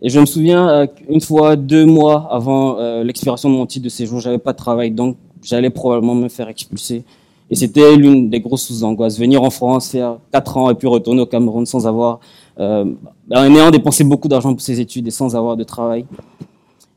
Et 0.01 0.09
je 0.09 0.19
me 0.19 0.25
souviens, 0.25 0.67
euh, 0.69 0.87
une 1.09 1.21
fois, 1.21 1.55
deux 1.55 1.85
mois 1.85 2.27
avant 2.31 2.79
euh, 2.79 3.03
l'expiration 3.03 3.49
de 3.49 3.55
mon 3.55 3.65
titre 3.67 3.85
de 3.85 3.89
séjour, 3.89 4.19
j'avais 4.19 4.39
pas 4.39 4.51
de 4.51 4.57
travail, 4.57 4.91
donc 4.91 5.17
j'allais 5.43 5.69
probablement 5.69 6.15
me 6.15 6.27
faire 6.27 6.47
expulser. 6.47 7.03
Et 7.51 7.55
c'était 7.55 7.95
l'une 7.95 8.29
des 8.29 8.39
grosses 8.39 8.63
sous-angoisses. 8.63 9.19
Venir 9.19 9.43
en 9.43 9.49
France, 9.49 9.89
faire 9.89 10.17
quatre 10.31 10.57
ans 10.57 10.69
et 10.71 10.73
puis 10.73 10.87
retourner 10.87 11.21
au 11.21 11.25
Cameroun 11.25 11.65
sans 11.65 11.85
avoir, 11.85 12.19
euh, 12.59 12.85
en 13.31 13.55
ayant 13.55 13.69
dépensé 13.69 14.03
beaucoup 14.03 14.27
d'argent 14.27 14.53
pour 14.53 14.61
ses 14.61 14.79
études 14.79 15.07
et 15.07 15.11
sans 15.11 15.35
avoir 15.35 15.55
de 15.57 15.63
travail. 15.63 16.05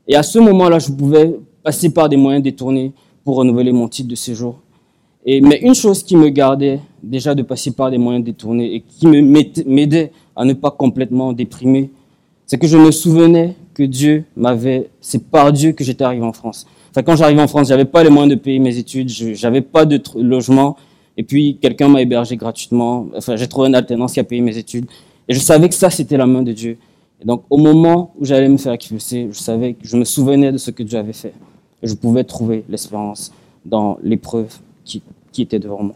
Et 0.07 0.15
à 0.15 0.23
ce 0.23 0.39
moment-là, 0.39 0.79
je 0.79 0.91
pouvais 0.91 1.35
passer 1.61 1.93
par 1.93 2.09
des 2.09 2.17
moyens 2.17 2.43
détournés 2.43 2.93
pour 3.23 3.35
renouveler 3.35 3.71
mon 3.71 3.87
titre 3.87 4.07
de 4.07 4.15
séjour. 4.15 4.55
Et, 5.25 5.41
mais 5.41 5.59
une 5.61 5.75
chose 5.75 6.03
qui 6.03 6.15
me 6.15 6.29
gardait 6.29 6.79
déjà 7.03 7.35
de 7.35 7.41
passer 7.41 7.71
par 7.71 7.91
des 7.91 7.97
moyens 7.97 8.23
détournés 8.23 8.75
et 8.75 8.81
qui 8.81 9.07
m'aidait 9.07 10.11
à 10.35 10.45
ne 10.45 10.53
pas 10.53 10.71
complètement 10.71 11.33
déprimer, 11.33 11.89
c'est 12.45 12.57
que 12.57 12.67
je 12.67 12.77
me 12.77 12.91
souvenais 12.91 13.55
que 13.73 13.83
Dieu 13.83 14.25
m'avait, 14.35 14.89
c'est 15.01 15.23
par 15.29 15.51
Dieu 15.51 15.71
que 15.71 15.83
j'étais 15.83 16.03
arrivé 16.03 16.23
en 16.23 16.33
France. 16.33 16.65
Enfin, 16.91 17.03
quand 17.03 17.15
j'arrivais 17.15 17.41
en 17.41 17.47
France, 17.47 17.67
j'avais 17.67 17.85
pas 17.85 18.03
les 18.03 18.09
moyens 18.09 18.33
de 18.35 18.39
payer 18.39 18.59
mes 18.59 18.77
études, 18.77 19.09
j'avais 19.09 19.61
pas 19.61 19.85
de 19.85 20.01
logement, 20.15 20.77
et 21.17 21.23
puis 21.23 21.57
quelqu'un 21.61 21.89
m'a 21.89 22.01
hébergé 22.01 22.37
gratuitement. 22.37 23.07
Enfin, 23.15 23.35
j'ai 23.35 23.47
trouvé 23.47 23.67
une 23.67 23.75
alternance 23.75 24.13
qui 24.13 24.19
a 24.19 24.23
payé 24.23 24.41
mes 24.41 24.57
études, 24.57 24.85
et 25.27 25.33
je 25.33 25.39
savais 25.39 25.67
que 25.67 25.75
ça 25.75 25.89
c'était 25.89 26.17
la 26.17 26.25
main 26.25 26.41
de 26.41 26.51
Dieu. 26.51 26.77
Et 27.21 27.25
donc, 27.25 27.43
au 27.49 27.57
moment 27.57 28.13
où 28.19 28.25
j'allais 28.25 28.49
me 28.49 28.57
faire 28.57 28.73
expulser, 28.73 29.29
je 29.31 29.37
savais, 29.37 29.73
que 29.73 29.87
je 29.87 29.97
me 29.97 30.05
souvenais 30.05 30.51
de 30.51 30.57
ce 30.57 30.71
que 30.71 30.83
Dieu 30.83 30.97
avait 30.97 31.13
fait, 31.13 31.33
et 31.81 31.87
je 31.87 31.95
pouvais 31.95 32.23
trouver 32.23 32.63
l'espérance 32.69 33.31
dans 33.65 33.97
l'épreuve 34.03 34.55
qui, 34.83 35.01
qui 35.31 35.41
était 35.41 35.59
devant 35.59 35.83
moi. 35.83 35.95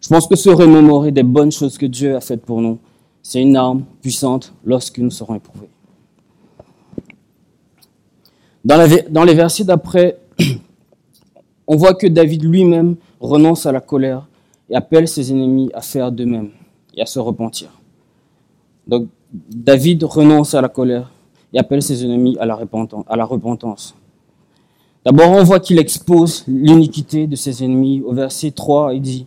Je 0.00 0.08
pense 0.08 0.26
que 0.26 0.36
se 0.36 0.50
remémorer 0.50 1.12
des 1.12 1.22
bonnes 1.22 1.52
choses 1.52 1.78
que 1.78 1.86
Dieu 1.86 2.16
a 2.16 2.20
faites 2.20 2.42
pour 2.42 2.60
nous, 2.60 2.78
c'est 3.24 3.40
une 3.40 3.56
arme 3.56 3.84
puissante 4.02 4.52
lorsque 4.64 4.98
nous 4.98 5.10
serons 5.10 5.34
éprouvés. 5.34 5.70
Dans, 8.64 9.24
les 9.24 9.34
versets 9.34 9.64
d'après, 9.64 10.18
on 11.66 11.76
voit 11.76 11.94
que 11.94 12.06
David 12.06 12.44
lui-même 12.44 12.96
renonce 13.20 13.64
à 13.64 13.72
la 13.72 13.80
colère 13.80 14.28
et 14.68 14.76
appelle 14.76 15.08
ses 15.08 15.32
ennemis 15.32 15.70
à 15.74 15.80
faire 15.80 16.12
de 16.12 16.24
même 16.26 16.50
et 16.94 17.00
à 17.00 17.06
se 17.06 17.18
repentir. 17.18 17.70
Donc 18.86 19.08
David 19.32 20.04
renonce 20.04 20.54
à 20.54 20.60
la 20.60 20.68
colère 20.68 21.10
et 21.52 21.58
appelle 21.58 21.82
ses 21.82 22.04
ennemis 22.04 22.36
à 22.38 22.44
la 22.44 22.54
repentance. 23.24 23.94
D'abord, 25.04 25.30
on 25.30 25.44
voit 25.44 25.60
qu'il 25.60 25.78
expose 25.78 26.44
l'iniquité 26.46 27.26
de 27.26 27.36
ses 27.36 27.64
ennemis. 27.64 28.02
Au 28.04 28.12
verset 28.12 28.50
3, 28.50 28.94
il 28.94 29.00
dit, 29.00 29.26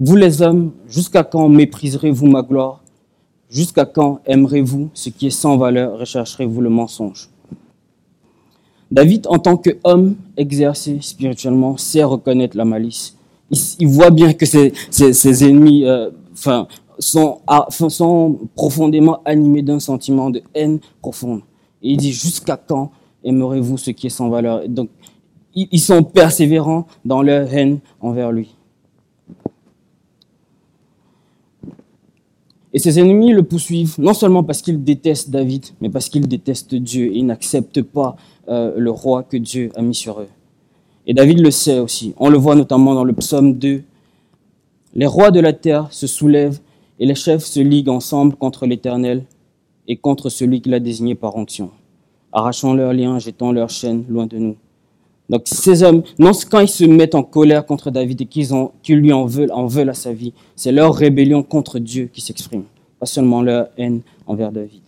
Vous 0.00 0.16
les 0.16 0.42
hommes, 0.42 0.72
jusqu'à 0.86 1.22
quand 1.22 1.48
mépriserez-vous 1.48 2.26
ma 2.26 2.42
gloire 2.42 2.82
Jusqu'à 3.50 3.86
quand 3.86 4.20
aimerez-vous 4.26 4.90
ce 4.92 5.08
qui 5.08 5.28
est 5.28 5.30
sans 5.30 5.56
valeur 5.56 5.98
Rechercherez-vous 5.98 6.60
le 6.60 6.68
mensonge? 6.68 7.30
David, 8.90 9.26
en 9.28 9.38
tant 9.38 9.56
qu'homme 9.56 10.16
exercé 10.36 10.98
spirituellement, 11.00 11.76
sait 11.76 12.04
reconnaître 12.04 12.56
la 12.56 12.64
malice. 12.64 13.16
Il, 13.78 13.88
voit 13.88 14.10
bien 14.10 14.34
que 14.34 14.44
ses, 14.44 15.44
ennemis 15.44 15.84
euh, 15.84 16.10
sont, 16.98 18.38
profondément 18.54 19.20
animés 19.24 19.62
d'un 19.62 19.80
sentiment 19.80 20.28
de 20.30 20.42
haine 20.54 20.80
profonde. 21.00 21.40
Et 21.82 21.92
il 21.92 21.96
dit, 21.96 22.12
jusqu'à 22.12 22.56
quand 22.58 22.90
aimerez-vous 23.24 23.78
ce 23.78 23.90
qui 23.90 24.06
est 24.08 24.10
sans 24.10 24.28
valeur? 24.28 24.68
Donc, 24.68 24.90
ils 25.54 25.80
sont 25.80 26.02
persévérants 26.02 26.86
dans 27.04 27.22
leur 27.22 27.52
haine 27.52 27.80
envers 28.00 28.30
lui. 28.30 28.54
Et 32.72 32.78
ses 32.78 33.00
ennemis 33.00 33.32
le 33.32 33.42
poursuivent, 33.42 33.94
non 33.98 34.12
seulement 34.12 34.44
parce 34.44 34.60
qu'ils 34.60 34.82
détestent 34.84 35.30
David, 35.30 35.66
mais 35.80 35.88
parce 35.88 36.08
qu'ils 36.08 36.28
détestent 36.28 36.74
Dieu 36.74 37.16
et 37.16 37.22
n'acceptent 37.22 37.82
pas 37.82 38.16
euh, 38.48 38.74
le 38.76 38.90
roi 38.90 39.22
que 39.22 39.36
Dieu 39.36 39.70
a 39.74 39.82
mis 39.82 39.94
sur 39.94 40.20
eux. 40.20 40.28
Et 41.06 41.14
David 41.14 41.40
le 41.40 41.50
sait 41.50 41.78
aussi. 41.78 42.12
On 42.18 42.28
le 42.28 42.36
voit 42.36 42.54
notamment 42.54 42.94
dans 42.94 43.04
le 43.04 43.14
psaume 43.14 43.54
2. 43.54 43.82
Les 44.94 45.06
rois 45.06 45.30
de 45.30 45.40
la 45.40 45.54
terre 45.54 45.88
se 45.90 46.06
soulèvent 46.06 46.60
et 46.98 47.06
les 47.06 47.14
chefs 47.14 47.44
se 47.44 47.60
liguent 47.60 47.88
ensemble 47.88 48.36
contre 48.36 48.66
l'Éternel 48.66 49.24
et 49.86 49.96
contre 49.96 50.28
celui 50.28 50.60
qu'il 50.60 50.74
a 50.74 50.80
désigné 50.80 51.14
par 51.14 51.36
onction, 51.36 51.70
arrachant 52.32 52.74
leurs 52.74 52.92
liens, 52.92 53.18
jetant 53.18 53.52
leurs 53.52 53.70
chaînes 53.70 54.04
loin 54.08 54.26
de 54.26 54.36
nous. 54.36 54.56
Donc 55.28 55.42
ces 55.44 55.82
hommes, 55.82 56.02
non, 56.18 56.32
quand 56.50 56.60
ils 56.60 56.68
se 56.68 56.84
mettent 56.84 57.14
en 57.14 57.22
colère 57.22 57.66
contre 57.66 57.90
David 57.90 58.22
et 58.22 58.26
qu'ils 58.26 58.96
lui 58.96 59.12
en 59.12 59.26
veulent, 59.26 59.52
en 59.52 59.66
veulent 59.66 59.90
à 59.90 59.94
sa 59.94 60.12
vie, 60.12 60.32
c'est 60.56 60.72
leur 60.72 60.94
rébellion 60.94 61.42
contre 61.42 61.78
Dieu 61.78 62.08
qui 62.12 62.20
s'exprime, 62.20 62.64
pas 62.98 63.06
seulement 63.06 63.42
leur 63.42 63.68
haine 63.76 64.00
envers 64.26 64.52
David. 64.52 64.82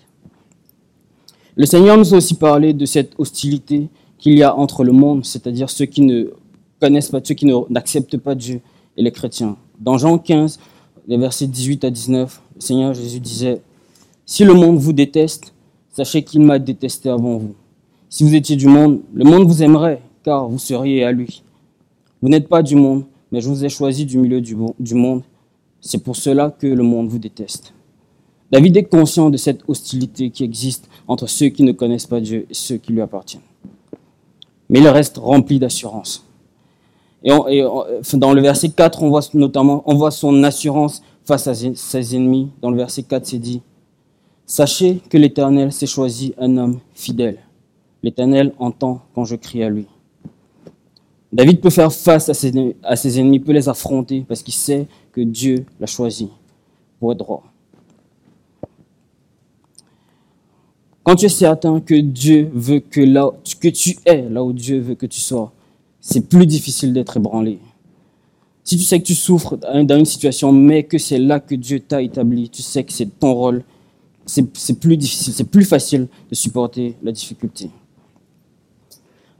Le 1.56 1.66
Seigneur 1.66 1.98
nous 1.98 2.14
a 2.14 2.16
aussi 2.16 2.34
parlé 2.34 2.72
de 2.72 2.86
cette 2.86 3.12
hostilité 3.18 3.88
qu'il 4.18 4.38
y 4.38 4.42
a 4.42 4.56
entre 4.56 4.82
le 4.82 4.92
monde, 4.92 5.26
c'est-à-dire 5.26 5.68
ceux 5.68 5.84
qui 5.84 6.00
ne 6.00 6.32
connaissent 6.80 7.10
pas, 7.10 7.20
ceux 7.22 7.34
qui 7.34 7.46
n'acceptent 7.68 8.16
pas 8.16 8.34
Dieu 8.34 8.60
et 8.96 9.02
les 9.02 9.12
chrétiens. 9.12 9.56
Dans 9.78 9.98
Jean 9.98 10.16
15, 10.16 10.58
les 11.06 11.18
versets 11.18 11.46
18 11.46 11.84
à 11.84 11.90
19, 11.90 12.42
le 12.54 12.60
Seigneur 12.60 12.94
Jésus 12.94 13.20
disait, 13.20 13.60
Si 14.24 14.44
le 14.44 14.54
monde 14.54 14.78
vous 14.78 14.92
déteste, 14.94 15.52
sachez 15.90 16.22
qu'il 16.22 16.40
m'a 16.40 16.58
détesté 16.58 17.10
avant 17.10 17.36
vous. 17.36 17.54
Si 18.08 18.24
vous 18.24 18.34
étiez 18.34 18.56
du 18.56 18.66
monde, 18.66 19.00
le 19.12 19.24
monde 19.24 19.46
vous 19.46 19.62
aimerait 19.62 20.00
car 20.22 20.48
vous 20.48 20.58
seriez 20.58 21.04
à 21.04 21.12
lui. 21.12 21.42
Vous 22.22 22.28
n'êtes 22.28 22.48
pas 22.48 22.62
du 22.62 22.76
monde, 22.76 23.04
mais 23.32 23.40
je 23.40 23.48
vous 23.48 23.64
ai 23.64 23.68
choisi 23.68 24.04
du 24.04 24.18
milieu 24.18 24.40
du, 24.40 24.94
monde. 24.94 25.22
C'est 25.80 26.02
pour 26.02 26.16
cela 26.16 26.50
que 26.50 26.66
le 26.66 26.82
monde 26.82 27.08
vous 27.08 27.18
déteste. 27.18 27.72
David 28.50 28.76
est 28.76 28.84
conscient 28.84 29.30
de 29.30 29.36
cette 29.36 29.62
hostilité 29.68 30.30
qui 30.30 30.44
existe 30.44 30.88
entre 31.06 31.28
ceux 31.28 31.48
qui 31.48 31.62
ne 31.62 31.72
connaissent 31.72 32.06
pas 32.06 32.20
Dieu 32.20 32.46
et 32.50 32.54
ceux 32.54 32.76
qui 32.76 32.92
lui 32.92 33.00
appartiennent. 33.00 33.42
Mais 34.68 34.80
il 34.80 34.88
reste 34.88 35.18
rempli 35.18 35.58
d'assurance. 35.58 36.26
Et, 37.22 37.30
dans 38.14 38.32
le 38.32 38.40
verset 38.40 38.70
4, 38.70 39.02
on 39.02 39.08
voit 39.10 39.20
notamment 39.34 39.84
son 40.10 40.42
assurance 40.42 41.02
face 41.24 41.46
à 41.46 41.54
ses 41.54 42.16
ennemis. 42.16 42.50
Dans 42.60 42.70
le 42.70 42.76
verset 42.76 43.02
4, 43.02 43.26
c'est 43.26 43.38
dit 43.38 43.62
Sachez 44.46 45.00
que 45.08 45.16
l'Éternel 45.16 45.70
s'est 45.72 45.86
choisi 45.86 46.34
un 46.38 46.56
homme 46.56 46.80
fidèle. 46.92 47.38
L'Éternel 48.02 48.52
entend 48.58 49.02
quand 49.14 49.24
je 49.24 49.36
crie 49.36 49.62
à 49.62 49.68
lui. 49.68 49.86
David 51.32 51.60
peut 51.60 51.70
faire 51.70 51.92
face 51.92 52.28
à 52.28 52.34
ses, 52.34 52.48
ennemis, 53.18 53.40
peut 53.40 53.52
les 53.52 53.68
affronter 53.68 54.24
parce 54.26 54.42
qu'il 54.42 54.54
sait 54.54 54.86
que 55.12 55.20
Dieu 55.20 55.64
l'a 55.78 55.86
choisi 55.86 56.28
pour 56.98 57.12
être 57.12 57.18
droit. 57.18 57.44
Quand 61.02 61.14
tu 61.14 61.26
es 61.26 61.30
certain 61.30 61.80
que 61.80 61.94
Dieu 61.94 62.50
veut 62.52 62.80
que, 62.80 63.00
que 63.60 63.68
tu 63.68 63.96
es 64.04 64.28
là 64.28 64.42
où 64.44 64.52
Dieu 64.52 64.80
veut 64.80 64.94
que 64.96 65.06
tu 65.06 65.20
sois, 65.20 65.52
c'est 66.00 66.28
plus 66.28 66.46
difficile 66.46 66.92
d'être 66.92 67.16
ébranlé. 67.16 67.58
Si 68.64 68.76
tu 68.76 68.82
sais 68.82 69.00
que 69.00 69.06
tu 69.06 69.14
souffres 69.14 69.56
dans 69.56 69.98
une 69.98 70.04
situation, 70.04 70.52
mais 70.52 70.84
que 70.84 70.98
c'est 70.98 71.18
là 71.18 71.40
que 71.40 71.54
Dieu 71.54 71.80
t'a 71.80 72.02
établi, 72.02 72.48
tu 72.48 72.62
sais 72.62 72.84
que 72.84 72.92
c'est 72.92 73.18
ton 73.18 73.34
rôle, 73.34 73.64
c'est 74.26 74.78
plus 74.78 74.96
difficile, 74.96 75.32
c'est 75.32 75.44
plus 75.50 75.64
facile 75.64 76.06
de 76.28 76.34
supporter 76.34 76.94
la 77.02 77.12
difficulté. 77.12 77.70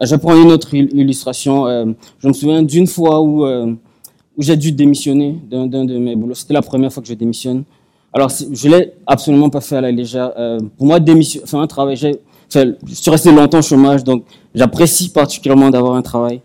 Euh, 0.00 0.06
je 0.06 0.16
prends 0.16 0.40
une 0.40 0.50
autre 0.50 0.74
illustration. 0.74 1.66
Euh, 1.66 1.86
je 2.18 2.28
me 2.28 2.32
souviens 2.32 2.62
d'une 2.62 2.86
fois 2.86 3.20
où, 3.20 3.44
euh, 3.44 3.74
j'ai 4.38 4.56
dû 4.56 4.72
démissionner 4.72 5.36
d'un 5.50 5.66
de 5.66 5.98
mes 5.98 6.16
boulots. 6.16 6.34
C'était 6.34 6.54
la 6.54 6.62
première 6.62 6.92
fois 6.92 7.02
que 7.02 7.08
je 7.08 7.14
démissionne. 7.14 7.64
Alors, 8.12 8.30
je 8.30 8.68
l'ai 8.68 8.92
absolument 9.06 9.50
pas 9.50 9.60
fait 9.60 9.76
à 9.76 9.80
la 9.80 9.90
légère. 9.92 10.32
pour 10.76 10.86
moi, 10.86 10.98
démission, 10.98 11.42
enfin, 11.44 11.60
un 11.60 11.66
travail, 11.66 11.96
je 11.96 12.14
suis 12.92 13.10
resté 13.10 13.30
longtemps 13.30 13.58
au 13.58 13.62
chômage, 13.62 14.02
donc 14.02 14.24
j'apprécie 14.54 15.10
particulièrement 15.12 15.70
d'avoir 15.70 15.94
un 15.94 16.02
travail. 16.02 16.40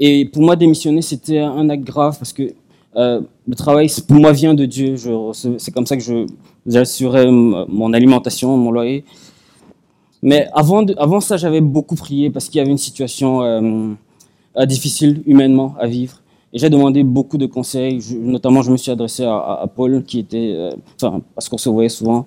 Et 0.00 0.24
pour 0.24 0.42
moi, 0.42 0.56
démissionner, 0.56 1.02
c'était 1.02 1.38
un 1.38 1.68
acte 1.68 1.84
grave 1.84 2.16
parce 2.18 2.32
que 2.32 2.54
le 2.96 3.54
travail, 3.54 3.92
pour 4.08 4.16
moi, 4.16 4.32
vient 4.32 4.54
de 4.54 4.64
Dieu. 4.64 4.94
C'est 5.58 5.70
comme 5.70 5.86
ça 5.86 5.96
que 5.96 6.02
je 6.02 6.26
j'assurais 6.66 7.30
mon 7.30 7.92
alimentation, 7.92 8.56
mon 8.56 8.70
loyer. 8.70 9.04
Mais 10.22 10.48
avant, 10.54 11.20
ça, 11.20 11.36
j'avais 11.36 11.60
beaucoup 11.60 11.96
prié 11.96 12.30
parce 12.30 12.48
qu'il 12.48 12.58
y 12.58 12.60
avait 12.60 12.70
une 12.70 12.78
situation 12.78 13.42
euh, 13.42 13.92
euh, 14.56 14.66
difficile 14.66 15.22
humainement 15.26 15.74
à 15.80 15.88
vivre. 15.88 16.18
Et 16.52 16.58
j'ai 16.58 16.70
demandé 16.70 17.02
beaucoup 17.02 17.38
de 17.38 17.46
conseils. 17.46 17.98
notamment, 18.20 18.62
je 18.62 18.70
me 18.70 18.76
suis 18.76 18.92
adressé 18.92 19.24
à, 19.24 19.66
Paul, 19.74 20.04
qui 20.04 20.20
était, 20.20 20.52
euh, 20.54 20.70
parce 21.34 21.48
qu'on 21.48 21.58
se 21.58 21.68
voyait 21.68 21.88
souvent. 21.88 22.26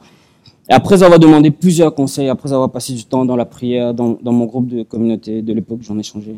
Et 0.69 0.73
après 0.73 1.03
avoir 1.03 1.19
demandé 1.19 1.51
plusieurs 1.51 1.93
conseils, 1.93 2.27
après 2.27 2.51
avoir 2.51 2.71
passé 2.71 2.93
du 2.93 3.05
temps 3.05 3.23
dans 3.23 3.35
la 3.35 3.45
prière, 3.45 3.93
dans, 3.93 4.17
mon 4.23 4.45
groupe 4.45 4.67
de 4.67 4.83
communauté 4.83 5.41
de 5.41 5.53
l'époque, 5.53 5.79
j'en 5.81 5.97
ai 5.97 6.03
changé. 6.03 6.35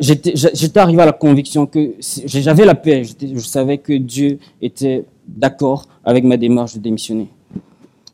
J'étais 0.00 0.78
arrivé 0.78 1.02
à 1.02 1.06
la 1.06 1.12
conviction 1.12 1.66
que 1.66 1.94
j'avais 2.26 2.64
la 2.64 2.76
paix. 2.76 3.02
Je 3.04 3.38
savais 3.40 3.78
que 3.78 3.94
Dieu 3.94 4.38
était 4.62 5.04
d'accord 5.26 5.86
avec 6.04 6.22
ma 6.22 6.36
démarche 6.36 6.74
de 6.74 6.78
démissionner. 6.78 7.28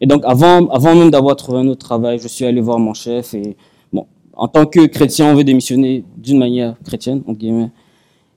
Et 0.01 0.07
donc, 0.07 0.23
avant, 0.25 0.69
avant 0.69 0.95
même 0.95 1.11
d'avoir 1.11 1.37
trouvé 1.37 1.59
un 1.59 1.69
autre 1.69 1.85
travail, 1.85 2.19
je 2.19 2.29
suis 2.29 2.45
allé 2.45 2.61
voir 2.61 2.79
mon 2.79 2.95
chef 2.95 3.35
et, 3.35 3.57
bon, 3.93 4.07
en 4.35 4.49
tant 4.49 4.67
que 4.67 4.87
chrétien, 4.87 5.33
on 5.33 5.35
veut 5.35 5.45
démissionner 5.45 6.05
d'une 6.17 6.39
manière 6.39 6.75
chrétienne, 6.85 7.23
entre 7.27 7.39
guillemets. 7.39 7.71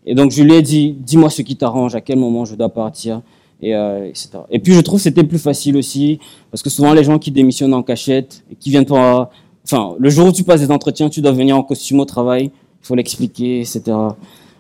Et 0.06 0.16
donc, 0.16 0.32
je 0.32 0.42
lui 0.42 0.54
ai 0.54 0.62
dit, 0.62 0.96
dis-moi 0.98 1.30
ce 1.30 1.42
qui 1.42 1.56
t'arrange, 1.58 1.96
à 1.96 2.02
quel 2.02 2.18
moment 2.18 2.46
je 2.46 2.56
dois 2.56 2.70
partir, 2.70 3.22
et, 3.62 3.76
euh, 3.76 4.08
etc. 4.08 4.30
Et 4.50 4.60
puis, 4.60 4.74
je 4.74 4.80
trouve 4.80 5.00
que 5.00 5.04
c'était 5.04 5.26
plus 5.26 5.40
facile 5.40 5.76
aussi, 5.76 6.20
parce 6.50 6.64
que 6.64 6.70
souvent, 6.70 6.94
les 6.94 7.04
gens 7.04 7.20
qui 7.20 7.32
démissionnent 7.32 7.74
en 7.74 7.84
cachette, 7.84 8.44
et 8.50 8.56
qui 8.56 8.70
viennent 8.70 8.86
pas, 8.86 9.30
enfin, 9.66 9.96
le 10.00 10.10
jour 10.10 10.28
où 10.28 10.32
tu 10.32 10.44
passes 10.44 10.62
des 10.62 10.72
entretiens, 10.72 11.10
tu 11.10 11.22
dois 11.22 11.34
venir 11.34 11.58
en 11.58 11.64
costume 11.64 12.00
au 12.00 12.06
travail, 12.06 12.46
il 12.46 12.86
faut 12.86 12.96
l'expliquer, 12.96 13.60
etc. 13.60 13.82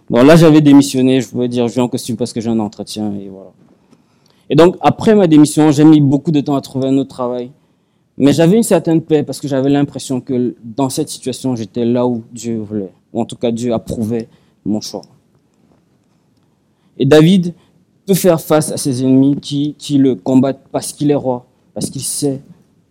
Bon, 0.09 0.23
là, 0.23 0.35
j'avais 0.35 0.59
démissionné, 0.59 1.21
je 1.21 1.29
pouvais 1.29 1.47
dire, 1.47 1.67
je 1.69 1.75
viens 1.75 1.83
en 1.83 1.87
costume 1.87 2.17
parce 2.17 2.33
que 2.33 2.41
j'ai 2.41 2.49
un 2.49 2.59
entretien, 2.59 3.13
et 3.13 3.29
voilà. 3.29 3.51
Et 4.49 4.55
donc, 4.55 4.75
après 4.81 5.15
ma 5.15 5.27
démission, 5.27 5.71
j'ai 5.71 5.83
mis 5.83 6.01
beaucoup 6.01 6.31
de 6.31 6.41
temps 6.41 6.55
à 6.55 6.61
trouver 6.61 6.87
un 6.87 6.97
autre 6.97 7.09
travail. 7.09 7.51
Mais 8.17 8.33
j'avais 8.33 8.57
une 8.57 8.63
certaine 8.63 9.01
paix 9.01 9.23
parce 9.23 9.39
que 9.39 9.47
j'avais 9.47 9.69
l'impression 9.69 10.19
que 10.19 10.55
dans 10.63 10.89
cette 10.89 11.09
situation, 11.09 11.55
j'étais 11.55 11.85
là 11.85 12.05
où 12.05 12.23
Dieu 12.33 12.57
voulait. 12.57 12.91
Ou 13.13 13.21
en 13.21 13.25
tout 13.25 13.37
cas, 13.37 13.51
Dieu 13.51 13.73
approuvait 13.73 14.27
mon 14.65 14.81
choix. 14.81 15.03
Et 16.97 17.05
David 17.05 17.53
peut 18.05 18.13
faire 18.13 18.41
face 18.41 18.71
à 18.71 18.77
ses 18.77 19.03
ennemis 19.03 19.37
qui, 19.39 19.97
le 19.97 20.15
combattent 20.15 20.67
parce 20.71 20.91
qu'il 20.91 21.11
est 21.11 21.15
roi, 21.15 21.45
parce 21.73 21.89
qu'il 21.89 22.01
sait 22.01 22.41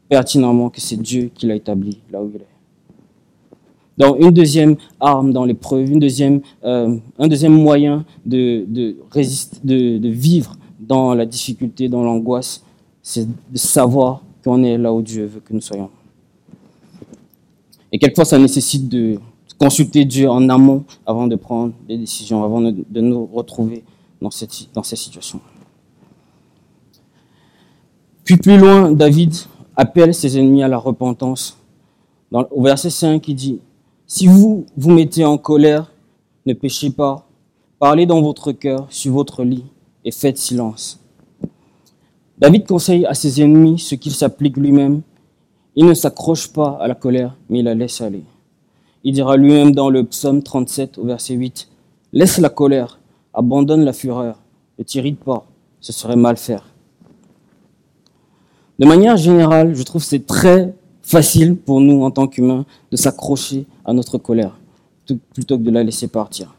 pertinemment 0.08 0.70
que 0.70 0.80
c'est 0.80 0.96
Dieu 0.96 1.30
qui 1.34 1.46
l'a 1.46 1.56
établi 1.56 2.00
là 2.10 2.22
où 2.22 2.30
il 2.34 2.40
est. 2.40 2.46
Donc 3.98 4.16
une 4.20 4.30
deuxième 4.30 4.76
arme 5.00 5.32
dans 5.32 5.44
l'épreuve, 5.44 5.90
euh, 6.64 6.96
un 7.18 7.28
deuxième 7.28 7.52
moyen 7.52 8.06
de, 8.24 8.96
résister, 9.10 9.58
de 9.64 10.08
vivre 10.08 10.56
dans 10.78 11.14
la 11.14 11.26
difficulté, 11.26 11.88
dans 11.88 12.02
l'angoisse, 12.02 12.62
c'est 13.02 13.26
de 13.26 13.58
savoir 13.58 14.22
qu'on 14.44 14.62
est 14.62 14.78
là 14.78 14.92
où 14.92 15.02
Dieu 15.02 15.26
veut 15.26 15.40
que 15.40 15.52
nous 15.52 15.60
soyons. 15.60 15.90
Et 17.90 17.98
quelquefois, 17.98 18.24
ça 18.24 18.38
nécessite 18.38 18.88
de 18.88 19.18
consulter 19.58 20.04
Dieu 20.04 20.28
en 20.28 20.48
amont 20.48 20.84
avant 21.06 21.26
de 21.26 21.36
prendre 21.36 21.72
des 21.88 21.96
décisions, 21.96 22.44
avant 22.44 22.60
de 22.60 23.00
nous 23.00 23.26
retrouver 23.26 23.82
dans 24.20 24.30
cette, 24.30 24.68
dans 24.74 24.82
cette 24.82 24.98
situation. 24.98 25.40
Puis 28.24 28.36
plus 28.36 28.58
loin, 28.58 28.92
David 28.92 29.34
appelle 29.74 30.14
ses 30.14 30.38
ennemis 30.38 30.62
à 30.62 30.68
la 30.68 30.76
repentance. 30.76 31.56
Dans, 32.30 32.46
au 32.50 32.62
verset 32.62 32.90
5, 32.90 33.26
il 33.26 33.34
dit, 33.34 33.60
Si 34.06 34.26
vous 34.26 34.66
vous 34.76 34.90
mettez 34.90 35.24
en 35.24 35.38
colère, 35.38 35.90
ne 36.44 36.52
péchez 36.52 36.90
pas, 36.90 37.26
parlez 37.78 38.04
dans 38.04 38.20
votre 38.20 38.52
cœur, 38.52 38.86
sur 38.90 39.14
votre 39.14 39.44
lit, 39.44 39.64
et 40.08 40.10
faites 40.10 40.38
silence. 40.38 40.98
David 42.38 42.66
conseille 42.66 43.04
à 43.04 43.12
ses 43.12 43.42
ennemis 43.42 43.78
ce 43.78 43.94
qu'il 43.94 44.12
s'applique 44.12 44.56
lui-même. 44.56 45.02
Il 45.76 45.84
ne 45.84 45.92
s'accroche 45.92 46.50
pas 46.50 46.78
à 46.80 46.88
la 46.88 46.94
colère, 46.94 47.36
mais 47.50 47.58
il 47.58 47.66
la 47.66 47.74
laisse 47.74 48.00
aller. 48.00 48.24
Il 49.04 49.12
dira 49.12 49.36
lui-même 49.36 49.74
dans 49.74 49.90
le 49.90 50.04
psaume 50.04 50.42
37 50.42 50.96
au 50.96 51.04
verset 51.04 51.34
8, 51.34 51.68
Laisse 52.14 52.38
la 52.38 52.48
colère, 52.48 52.98
abandonne 53.34 53.84
la 53.84 53.92
fureur, 53.92 54.40
ne 54.78 54.84
t'irrite 54.84 55.20
pas, 55.20 55.46
ce 55.80 55.92
serait 55.92 56.16
mal 56.16 56.38
faire. 56.38 56.72
De 58.78 58.86
manière 58.86 59.18
générale, 59.18 59.74
je 59.74 59.82
trouve 59.82 60.02
c'est 60.02 60.26
très 60.26 60.74
facile 61.02 61.54
pour 61.54 61.82
nous 61.82 62.02
en 62.02 62.10
tant 62.10 62.28
qu'humains 62.28 62.64
de 62.90 62.96
s'accrocher 62.96 63.66
à 63.84 63.92
notre 63.92 64.16
colère 64.16 64.58
plutôt 65.34 65.58
que 65.58 65.64
de 65.64 65.70
la 65.70 65.82
laisser 65.82 66.08
partir. 66.08 66.57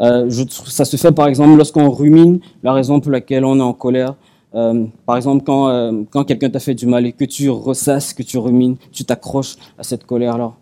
Euh, 0.00 0.30
ça 0.66 0.84
se 0.84 0.96
fait 0.96 1.12
par 1.12 1.26
exemple 1.26 1.56
lorsqu'on 1.56 1.90
rumine 1.90 2.40
la 2.62 2.72
raison 2.72 3.00
pour 3.00 3.10
laquelle 3.10 3.44
on 3.44 3.58
est 3.58 3.62
en 3.62 3.74
colère. 3.74 4.14
Euh, 4.54 4.86
par 5.06 5.16
exemple, 5.16 5.44
quand, 5.44 5.68
euh, 5.68 6.02
quand 6.10 6.24
quelqu'un 6.24 6.50
t'a 6.50 6.58
fait 6.58 6.74
du 6.74 6.86
mal 6.86 7.06
et 7.06 7.12
que 7.12 7.24
tu 7.24 7.50
ressasses, 7.50 8.12
que 8.12 8.22
tu 8.22 8.38
rumines, 8.38 8.76
tu 8.90 9.04
t'accroches 9.04 9.56
à 9.78 9.82
cette 9.82 10.04
colère-là. 10.06 10.52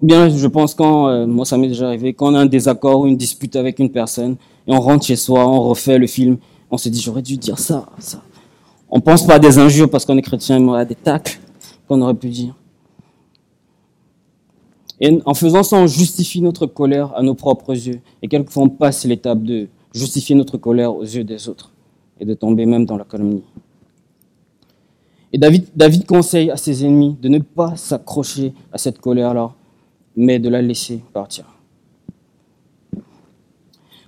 Bien, 0.00 0.28
je 0.28 0.46
pense 0.48 0.74
quand, 0.74 1.26
moi 1.28 1.44
ça 1.44 1.56
m'est 1.56 1.68
déjà 1.68 1.86
arrivé, 1.86 2.12
quand 2.12 2.32
on 2.32 2.34
a 2.34 2.40
un 2.40 2.46
désaccord 2.46 3.00
ou 3.00 3.06
une 3.06 3.16
dispute 3.16 3.54
avec 3.54 3.78
une 3.78 3.90
personne 3.90 4.36
et 4.66 4.72
on 4.72 4.80
rentre 4.80 5.04
chez 5.04 5.14
soi, 5.14 5.46
on 5.46 5.60
refait 5.60 5.98
le 5.98 6.08
film, 6.08 6.38
on 6.70 6.76
se 6.76 6.88
dit 6.88 7.00
j'aurais 7.00 7.22
dû 7.22 7.36
dire 7.36 7.58
ça, 7.58 7.86
ça. 7.98 8.20
On 8.90 9.00
pense 9.00 9.24
pas 9.24 9.34
à 9.34 9.38
des 9.38 9.58
injures 9.58 9.88
parce 9.88 10.04
qu'on 10.04 10.18
est 10.18 10.22
chrétien, 10.22 10.58
mais 10.58 10.76
à 10.76 10.84
des 10.84 10.96
tacles 10.96 11.38
qu'on 11.86 12.00
aurait 12.02 12.14
pu 12.14 12.28
dire. 12.28 12.54
Et 15.02 15.20
en 15.26 15.34
faisant 15.34 15.62
ça, 15.62 15.76
on 15.76 15.86
justifie 15.86 16.40
notre 16.40 16.64
colère 16.64 17.12
à 17.14 17.22
nos 17.22 17.34
propres 17.34 17.74
yeux. 17.74 18.00
Et 18.22 18.28
quelquefois, 18.28 18.62
on 18.62 18.68
passe 18.70 19.04
l'étape 19.04 19.42
de 19.42 19.68
justifier 19.92 20.34
notre 20.34 20.56
colère 20.56 20.94
aux 20.94 21.02
yeux 21.02 21.24
des 21.24 21.48
autres 21.48 21.70
et 22.18 22.24
de 22.24 22.32
tomber 22.32 22.64
même 22.64 22.86
dans 22.86 22.96
la 22.96 23.04
calomnie. 23.04 23.42
Et 25.34 25.38
David, 25.38 26.06
conseille 26.06 26.50
à 26.50 26.56
ses 26.56 26.84
ennemis 26.84 27.16
de 27.20 27.28
ne 27.28 27.38
pas 27.38 27.76
s'accrocher 27.76 28.54
à 28.72 28.78
cette 28.78 28.98
colère-là, 28.98 29.52
mais 30.16 30.38
de 30.38 30.48
la 30.48 30.62
laisser 30.62 31.02
partir. 31.12 31.46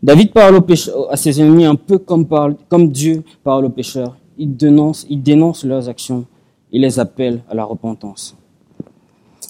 David 0.02 0.32
parle 0.32 0.62
à 1.10 1.16
ses 1.16 1.40
ennemis 1.42 1.64
un 1.64 1.74
peu 1.74 1.98
comme, 1.98 2.26
comme 2.68 2.90
Dieu 2.90 3.24
parle 3.42 3.64
aux 3.66 3.70
pécheurs 3.70 4.16
il 4.36 4.56
dénonce, 4.56 5.06
il 5.08 5.22
dénonce 5.22 5.64
leurs 5.64 5.88
actions, 5.88 6.26
il 6.72 6.82
les 6.82 6.98
appelle 6.98 7.42
à 7.48 7.54
la 7.54 7.64
repentance. 7.64 8.36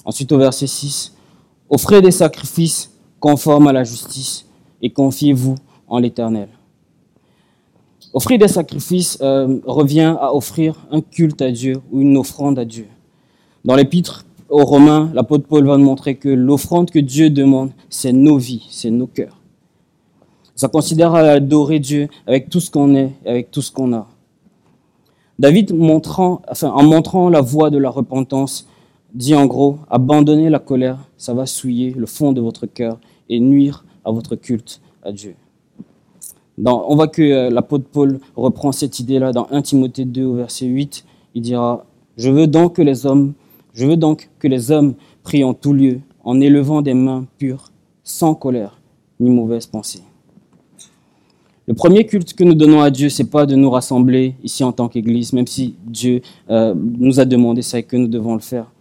Ensuite, 0.03 0.31
au 0.31 0.37
verset 0.37 0.67
6, 0.67 1.14
offrez 1.69 2.01
des 2.01 2.11
sacrifices 2.11 2.91
conformes 3.19 3.67
à 3.67 3.73
la 3.73 3.83
justice 3.83 4.45
et 4.81 4.89
confiez-vous 4.89 5.55
en 5.87 5.99
l'Éternel. 5.99 6.49
Offrir 8.13 8.39
des 8.39 8.47
sacrifices 8.47 9.17
euh, 9.21 9.59
revient 9.65 10.15
à 10.21 10.33
offrir 10.33 10.87
un 10.89 11.01
culte 11.01 11.41
à 11.41 11.51
Dieu 11.51 11.81
ou 11.91 11.99
une 11.99 12.15
offrande 12.17 12.57
à 12.57 12.63
Dieu. 12.63 12.87
Dans 13.65 13.75
l'épître 13.75 14.25
aux 14.47 14.63
Romains, 14.63 15.11
l'apôtre 15.13 15.47
Paul 15.47 15.65
va 15.65 15.77
nous 15.77 15.83
montrer 15.85 16.15
que 16.15 16.29
l'offrande 16.29 16.91
que 16.91 16.99
Dieu 16.99 17.29
demande, 17.29 17.71
c'est 17.89 18.13
nos 18.13 18.37
vies, 18.37 18.65
c'est 18.69 18.91
nos 18.91 19.07
cœurs. 19.07 19.37
Ça 20.55 20.69
considère 20.69 21.13
à 21.13 21.19
adorer 21.19 21.79
Dieu 21.79 22.07
avec 22.25 22.49
tout 22.49 22.61
ce 22.61 22.71
qu'on 22.71 22.95
est, 22.95 23.11
avec 23.25 23.51
tout 23.51 23.61
ce 23.61 23.71
qu'on 23.71 23.91
a. 23.91 24.07
David, 25.37 25.73
en 25.73 26.83
montrant 26.83 27.29
la 27.29 27.41
voie 27.41 27.69
de 27.69 27.77
la 27.77 27.89
repentance, 27.89 28.65
dit 29.15 29.33
en 29.33 29.45
gros, 29.45 29.77
abandonnez 29.89 30.49
la 30.49 30.59
colère, 30.59 30.99
ça 31.17 31.33
va 31.33 31.45
souiller 31.45 31.91
le 31.91 32.05
fond 32.05 32.33
de 32.33 32.41
votre 32.41 32.67
cœur 32.67 32.99
et 33.29 33.39
nuire 33.39 33.85
à 34.03 34.11
votre 34.11 34.35
culte 34.35 34.81
à 35.03 35.11
Dieu. 35.11 35.35
On 36.63 36.95
voit 36.95 37.07
que 37.07 37.21
euh, 37.21 37.49
l'apôtre 37.49 37.85
Paul 37.91 38.19
reprend 38.35 38.71
cette 38.71 38.99
idée-là 38.99 39.31
dans 39.31 39.47
1 39.51 39.61
Timothée 39.61 40.05
2 40.05 40.23
au 40.25 40.35
verset 40.35 40.65
8. 40.67 41.05
Il 41.33 41.41
dira, 41.41 41.85
je 42.17 42.29
veux 42.29 42.47
donc 42.47 42.75
que 42.75 42.81
les 42.81 43.05
hommes, 43.05 43.33
je 43.73 43.85
veux 43.85 43.97
donc 43.97 44.29
que 44.39 44.47
les 44.47 44.71
hommes 44.71 44.93
prient 45.23 45.43
en 45.43 45.53
tout 45.53 45.73
lieu, 45.73 45.99
en 46.23 46.39
élevant 46.39 46.81
des 46.81 46.93
mains 46.93 47.25
pures, 47.37 47.71
sans 48.03 48.35
colère 48.35 48.79
ni 49.19 49.29
mauvaise 49.29 49.65
pensée. 49.65 50.01
Le 51.67 51.73
premier 51.73 52.05
culte 52.05 52.33
que 52.33 52.43
nous 52.43 52.53
donnons 52.53 52.81
à 52.81 52.91
Dieu, 52.91 53.09
c'est 53.09 53.29
pas 53.29 53.45
de 53.45 53.55
nous 53.55 53.69
rassembler 53.69 54.35
ici 54.43 54.63
en 54.63 54.71
tant 54.71 54.87
qu'Église, 54.87 55.33
même 55.33 55.47
si 55.47 55.75
Dieu 55.85 56.21
euh, 56.49 56.75
nous 56.75 57.19
a 57.19 57.25
demandé 57.25 57.63
ça 57.63 57.79
et 57.79 57.83
que 57.83 57.97
nous 57.97 58.07
devons 58.07 58.35
le 58.35 58.39
faire. 58.39 58.71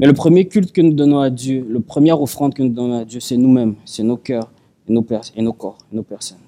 Mais 0.00 0.06
le 0.06 0.12
premier 0.12 0.46
culte 0.46 0.72
que 0.72 0.80
nous 0.80 0.92
donnons 0.92 1.20
à 1.20 1.30
Dieu, 1.30 1.66
la 1.70 1.80
première 1.80 2.20
offrande 2.20 2.54
que 2.54 2.62
nous 2.62 2.70
donnons 2.70 2.98
à 2.98 3.04
Dieu, 3.04 3.20
c'est 3.20 3.36
nous-mêmes, 3.36 3.76
c'est 3.84 4.02
nos 4.02 4.16
cœurs 4.16 4.50
et 4.88 4.92
nos, 4.92 5.04
et 5.36 5.44
corps, 5.56 5.78
nos 5.92 6.02
personnes. 6.02 6.38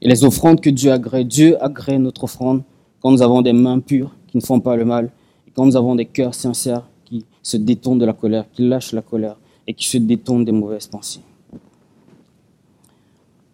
Et 0.00 0.08
les 0.08 0.24
offrandes 0.24 0.60
que 0.60 0.70
Dieu 0.70 0.92
agrée, 0.92 1.24
Dieu 1.24 1.62
agrée 1.62 1.98
notre 1.98 2.24
offrande 2.24 2.62
quand 3.00 3.10
nous 3.10 3.22
avons 3.22 3.42
des 3.42 3.52
mains 3.52 3.78
pures 3.78 4.14
qui 4.26 4.36
ne 4.36 4.42
font 4.42 4.60
pas 4.60 4.76
le 4.76 4.84
mal, 4.84 5.10
et 5.46 5.50
quand 5.50 5.64
nous 5.64 5.76
avons 5.76 5.94
des 5.94 6.06
cœurs 6.06 6.34
sincères 6.34 6.88
qui 7.04 7.24
se 7.42 7.56
détournent 7.56 7.98
de 7.98 8.04
la 8.04 8.12
colère, 8.12 8.46
qui 8.52 8.62
lâchent 8.62 8.92
la 8.92 9.02
colère 9.02 9.36
et 9.66 9.74
qui 9.74 9.86
se 9.88 9.98
détournent 9.98 10.44
des 10.44 10.52
mauvaises 10.52 10.86
pensées. 10.86 11.20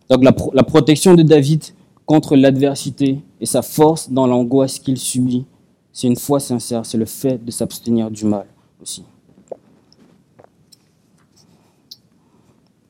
Donc 0.09 0.25
la, 0.25 0.63
protection 0.63 1.15
de 1.15 1.23
David 1.23 1.65
contre 2.05 2.37
l'adversité 2.37 3.21
et 3.41 3.47
sa 3.47 3.63
force 3.63 4.11
dans 4.11 4.27
l'angoisse 4.27 4.79
qu'il 4.79 4.99
subit, 4.99 5.47
c'est 5.93 6.07
une 6.07 6.17
foi 6.17 6.41
sincère, 6.41 6.87
c'est 6.87 6.99
le 6.99 7.05
fait 7.05 7.45
de 7.45 7.51
s'abstenir 7.51 8.11
du 8.11 8.25
mal 8.25 8.47
aussi. 8.81 9.05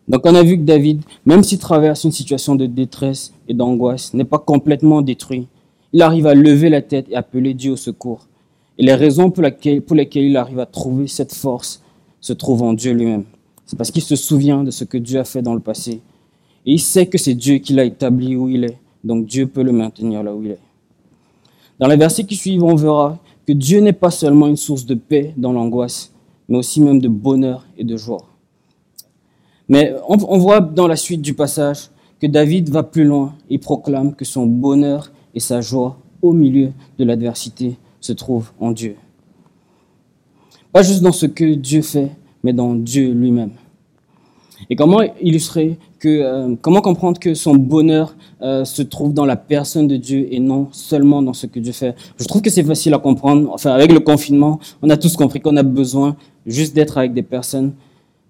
Donc 0.09 0.27
on 0.27 0.35
a 0.35 0.43
vu 0.43 0.59
que 0.59 0.62
David, 0.62 1.03
même 1.25 1.43
s'il 1.43 1.59
traverse 1.59 2.05
une 2.05 2.12
situation 2.12 2.55
de 2.55 2.67
détresse 2.67 3.33
et 3.49 3.55
d'angoisse, 3.55 4.15
n'est 4.15 4.25
pas 4.25 4.38
complètement 4.38 5.01
détruit. 5.01 5.47
Il 5.93 6.03
arrive 6.03 6.27
à 6.27 6.35
lever 6.35 6.69
la 6.69 6.83
tête 6.83 7.07
et 7.11 7.17
appeler 7.17 7.55
Dieu 7.55 7.73
au 7.73 7.77
secours. 7.77 8.27
Et 8.79 8.85
les 8.85 8.95
raisons 8.95 9.31
pour, 9.31 9.43
lesquelles 9.43 10.25
il 10.25 10.37
arrive 10.37 10.59
à 10.59 10.67
trouver 10.67 11.07
cette 11.07 11.35
force 11.35 11.83
se 12.21 12.33
trouvent 12.33 12.62
en 12.62 12.73
Dieu 12.73 12.93
lui-même. 12.93 13.25
C'est 13.67 13.77
parce 13.77 13.91
qu'il 13.91 14.03
se 14.03 14.17
souvient 14.17 14.65
de 14.65 14.71
ce 14.71 14.85
que 14.85 14.99
Dieu 14.99 15.19
a 15.21 15.25
fait 15.25 15.43
dans 15.43 15.55
le 15.55 15.61
passé 15.61 16.01
et 16.65 16.73
il 16.73 16.81
sait 16.81 17.07
que 17.07 17.19
c'est 17.19 17.35
Dieu 17.35 17.59
qui 17.59 17.73
l'a 17.73 17.85
établi 17.85 18.37
où 18.37 18.49
il 18.49 18.65
est. 18.65 18.79
Donc 19.05 19.27
Dieu 19.27 19.47
peut 19.47 19.62
le 19.62 19.73
maintenir 19.73 20.23
là 20.23 20.35
où 20.35 20.43
il 20.43 20.53
est. 20.53 20.72
Dans 21.83 21.88
les 21.88 21.97
versets 21.97 22.23
qui 22.23 22.37
suivent, 22.37 22.62
on 22.62 22.77
verra 22.77 23.18
que 23.45 23.53
Dieu 23.53 23.81
n'est 23.81 23.92
pas 23.92 24.12
seulement 24.12 24.47
une 24.47 24.57
source 24.57 24.87
de 24.87 24.95
paix 24.95 25.35
dans 25.37 25.53
l'angoisse, 25.53 26.12
mais 26.49 26.59
aussi 26.59 26.81
même 26.81 27.01
de 27.01 27.09
bonheur 27.09 27.66
et 27.77 27.83
de 27.83 27.97
joie. 27.97 28.25
Mais 29.68 29.92
on, 30.07 30.38
voit 30.38 30.61
dans 30.61 30.87
la 30.87 30.95
suite 30.95 31.23
du 31.23 31.35
passage 31.35 31.90
que 32.21 32.29
David 32.29 32.71
va 32.71 32.85
plus 32.85 33.03
loin 33.03 33.35
et 33.51 33.59
proclame 33.59 34.14
que 34.14 34.25
son 34.25 34.47
bonheur 34.47 35.11
et 35.35 35.40
sa 35.40 35.61
joie 35.61 35.99
au 36.23 36.33
milieu 36.33 36.71
de 37.01 37.05
l'adversité 37.05 37.77
se 37.99 38.12
trouvent 38.12 38.53
en 38.61 38.71
Dieu. 38.71 38.95
Pas 40.71 40.85
juste 40.85 41.03
dans 41.03 41.11
ce 41.11 41.27
que 41.27 41.55
Dieu 41.55 41.83
fait, 41.83 42.12
mais 42.45 42.53
dans 42.53 42.77
Dieu 42.77 43.11
lui-même. 43.11 43.51
Et 44.70 44.77
comment 44.77 45.01
illustrer 45.20 45.79
que, 45.98 46.09
euh, 46.09 46.55
comment 46.61 46.81
comprendre 46.81 47.18
que 47.18 47.35
son 47.35 47.55
bonheur 47.55 48.14
euh, 48.42 48.64
se 48.64 48.83
trouve 48.83 49.12
dans 49.12 49.25
la 49.25 49.37
personne 49.37 49.88
de 49.88 49.96
Dieu 49.96 50.29
et 50.31 50.40
non 50.40 50.68
seulement 50.72 51.22
dans 51.22 51.33
ce 51.33 51.46
que 51.46 51.61
Dieu 51.61 51.72
fait? 51.72 51.94
Je 52.18 52.25
trouve 52.25 52.42
que 52.42 52.51
c'est 52.51 52.62
facile 52.62 52.94
à 52.94 52.98
comprendre. 52.98 53.51
Enfin, 53.53 53.72
avec 53.72 53.92
le 53.92 54.01
confinement, 54.01 54.59
on 54.83 54.90
a 54.90 54.96
tous 54.96 55.16
compris 55.16 55.40
qu'on 55.40 55.57
a 55.57 55.62
besoin 55.62 56.16
juste 56.46 56.75
d'être 56.75 56.98
avec 56.98 57.14
des 57.14 57.22
personnes. 57.22 57.72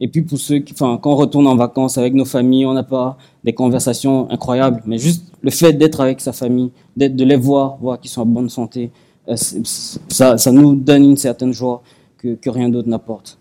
Et 0.01 0.09
puis 0.09 0.23
pour 0.23 0.39
ceux 0.39 0.59
qui, 0.59 0.73
enfin, 0.73 0.99
quand 1.01 1.13
on 1.13 1.17
retourne 1.17 1.47
en 1.47 1.55
vacances 1.55 1.97
avec 1.97 2.13
nos 2.15 2.25
familles, 2.25 2.67
on 2.67 2.75
n'a 2.75 2.83
pas 2.83 3.17
des 3.45 3.53
conversations 3.53 4.29
incroyables, 4.31 4.83
mais 4.85 4.99
juste 4.99 5.33
le 5.43 5.51
fait 5.51 5.73
d'être 5.75 6.01
avec 6.01 6.21
sa 6.21 6.33
famille, 6.33 6.73
d'être, 6.97 7.15
de 7.15 7.25
les 7.25 7.37
voir, 7.37 7.77
voir 7.81 8.01
qu'ils 8.01 8.11
sont 8.11 8.23
en 8.23 8.27
bonne 8.27 8.49
santé, 8.49 8.91
euh, 9.29 9.37
ça, 9.37 10.37
ça 10.37 10.53
nous 10.53 10.75
donne 10.75 11.05
une 11.05 11.17
certaine 11.17 11.53
joie 11.53 11.83
que, 12.19 12.35
que 12.35 12.51
rien 12.51 12.69
d'autre 12.69 12.89
n'apporte. 12.89 13.39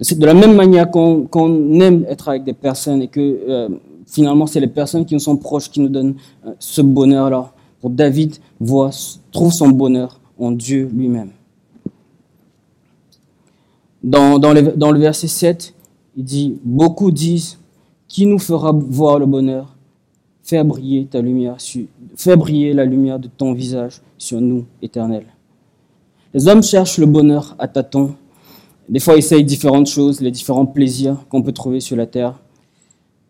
C'est 0.00 0.18
de 0.18 0.26
la 0.26 0.34
même 0.34 0.54
manière 0.54 0.90
qu'on 0.90 1.80
aime 1.80 2.04
être 2.08 2.28
avec 2.28 2.44
des 2.44 2.52
personnes 2.52 3.02
et 3.02 3.08
que 3.08 3.20
euh, 3.20 3.68
finalement 4.06 4.46
c'est 4.46 4.60
les 4.60 4.68
personnes 4.68 5.04
qui 5.04 5.14
nous 5.14 5.20
sont 5.20 5.36
proches 5.36 5.70
qui 5.70 5.80
nous 5.80 5.88
donnent 5.88 6.14
euh, 6.46 6.52
ce 6.58 6.82
bonheur-là. 6.82 7.52
David, 7.84 8.36
voit, 8.60 8.90
trouve 9.30 9.52
son 9.52 9.68
bonheur 9.68 10.20
en 10.38 10.50
Dieu 10.50 10.90
lui-même. 10.92 11.30
Dans, 14.02 14.38
dans, 14.38 14.52
le, 14.52 14.62
dans 14.76 14.90
le 14.90 14.98
verset 15.00 15.28
7, 15.28 15.74
il 16.16 16.24
dit, 16.24 16.58
beaucoup 16.64 17.10
disent, 17.10 17.58
qui 18.08 18.26
nous 18.26 18.38
fera 18.38 18.72
voir 18.72 19.18
le 19.18 19.26
bonheur? 19.26 19.74
Fais 20.42 20.64
briller 20.64 21.06
ta 21.06 21.20
lumière, 21.20 21.56
fais 22.16 22.36
briller 22.36 22.72
la 22.72 22.84
lumière 22.84 23.18
de 23.18 23.28
ton 23.28 23.52
visage 23.52 24.00
sur 24.16 24.40
nous, 24.40 24.64
éternel. 24.80 25.24
Les 26.32 26.48
hommes 26.48 26.62
cherchent 26.62 26.98
le 26.98 27.06
bonheur 27.06 27.54
à 27.58 27.68
tâtons. 27.68 28.14
Des 28.88 29.00
fois, 29.00 29.14
ils 29.14 29.18
essayent 29.18 29.44
différentes 29.44 29.86
choses, 29.86 30.20
les 30.20 30.30
différents 30.30 30.66
plaisirs 30.66 31.16
qu'on 31.28 31.42
peut 31.42 31.52
trouver 31.52 31.80
sur 31.80 31.96
la 31.96 32.06
terre. 32.06 32.40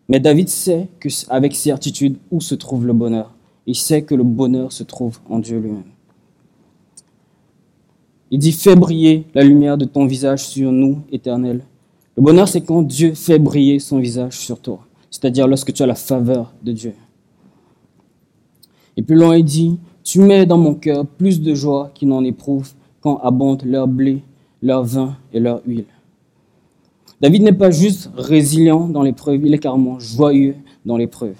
Mais 0.07 0.19
David 0.19 0.47
sait 0.47 0.87
que, 0.99 1.09
avec 1.29 1.55
certitude 1.55 2.17
où 2.31 2.39
se 2.39 2.55
trouve 2.55 2.87
le 2.87 2.93
bonheur. 2.93 3.33
Il 3.67 3.75
sait 3.75 4.01
que 4.01 4.15
le 4.15 4.23
bonheur 4.23 4.71
se 4.71 4.83
trouve 4.83 5.19
en 5.29 5.39
Dieu 5.39 5.59
lui-même. 5.59 5.83
Il 8.31 8.39
dit 8.39 8.51
Fais 8.51 8.75
briller 8.75 9.25
la 9.33 9.43
lumière 9.43 9.77
de 9.77 9.85
ton 9.85 10.05
visage 10.05 10.47
sur 10.47 10.71
nous, 10.71 10.99
éternel. 11.11 11.63
Le 12.15 12.23
bonheur, 12.23 12.47
c'est 12.47 12.61
quand 12.61 12.81
Dieu 12.81 13.13
fait 13.13 13.39
briller 13.39 13.79
son 13.79 13.99
visage 13.99 14.37
sur 14.39 14.59
toi, 14.59 14.79
c'est-à-dire 15.11 15.47
lorsque 15.47 15.73
tu 15.73 15.83
as 15.83 15.87
la 15.87 15.95
faveur 15.95 16.53
de 16.63 16.71
Dieu. 16.71 16.93
Et 18.97 19.01
plus 19.01 19.15
loin, 19.15 19.35
il 19.35 19.45
dit, 19.45 19.77
Tu 20.03 20.19
mets 20.19 20.45
dans 20.45 20.57
mon 20.57 20.73
cœur 20.73 21.05
plus 21.05 21.41
de 21.41 21.53
joie 21.53 21.91
qu'ils 21.93 22.07
n'en 22.07 22.23
éprouvent 22.23 22.73
quand 23.01 23.17
abondent 23.17 23.63
leur 23.65 23.87
blé, 23.87 24.23
leur 24.61 24.83
vin 24.83 25.15
et 25.33 25.39
leur 25.39 25.61
huile. 25.65 25.85
David 27.21 27.43
n'est 27.43 27.53
pas 27.53 27.71
juste 27.71 28.09
résilient 28.15 28.87
dans 28.87 29.01
l'épreuve, 29.01 29.45
il 29.45 29.53
est 29.53 29.59
carrément 29.59 29.99
joyeux 29.99 30.55
dans 30.85 30.97
l'épreuve. 30.97 31.35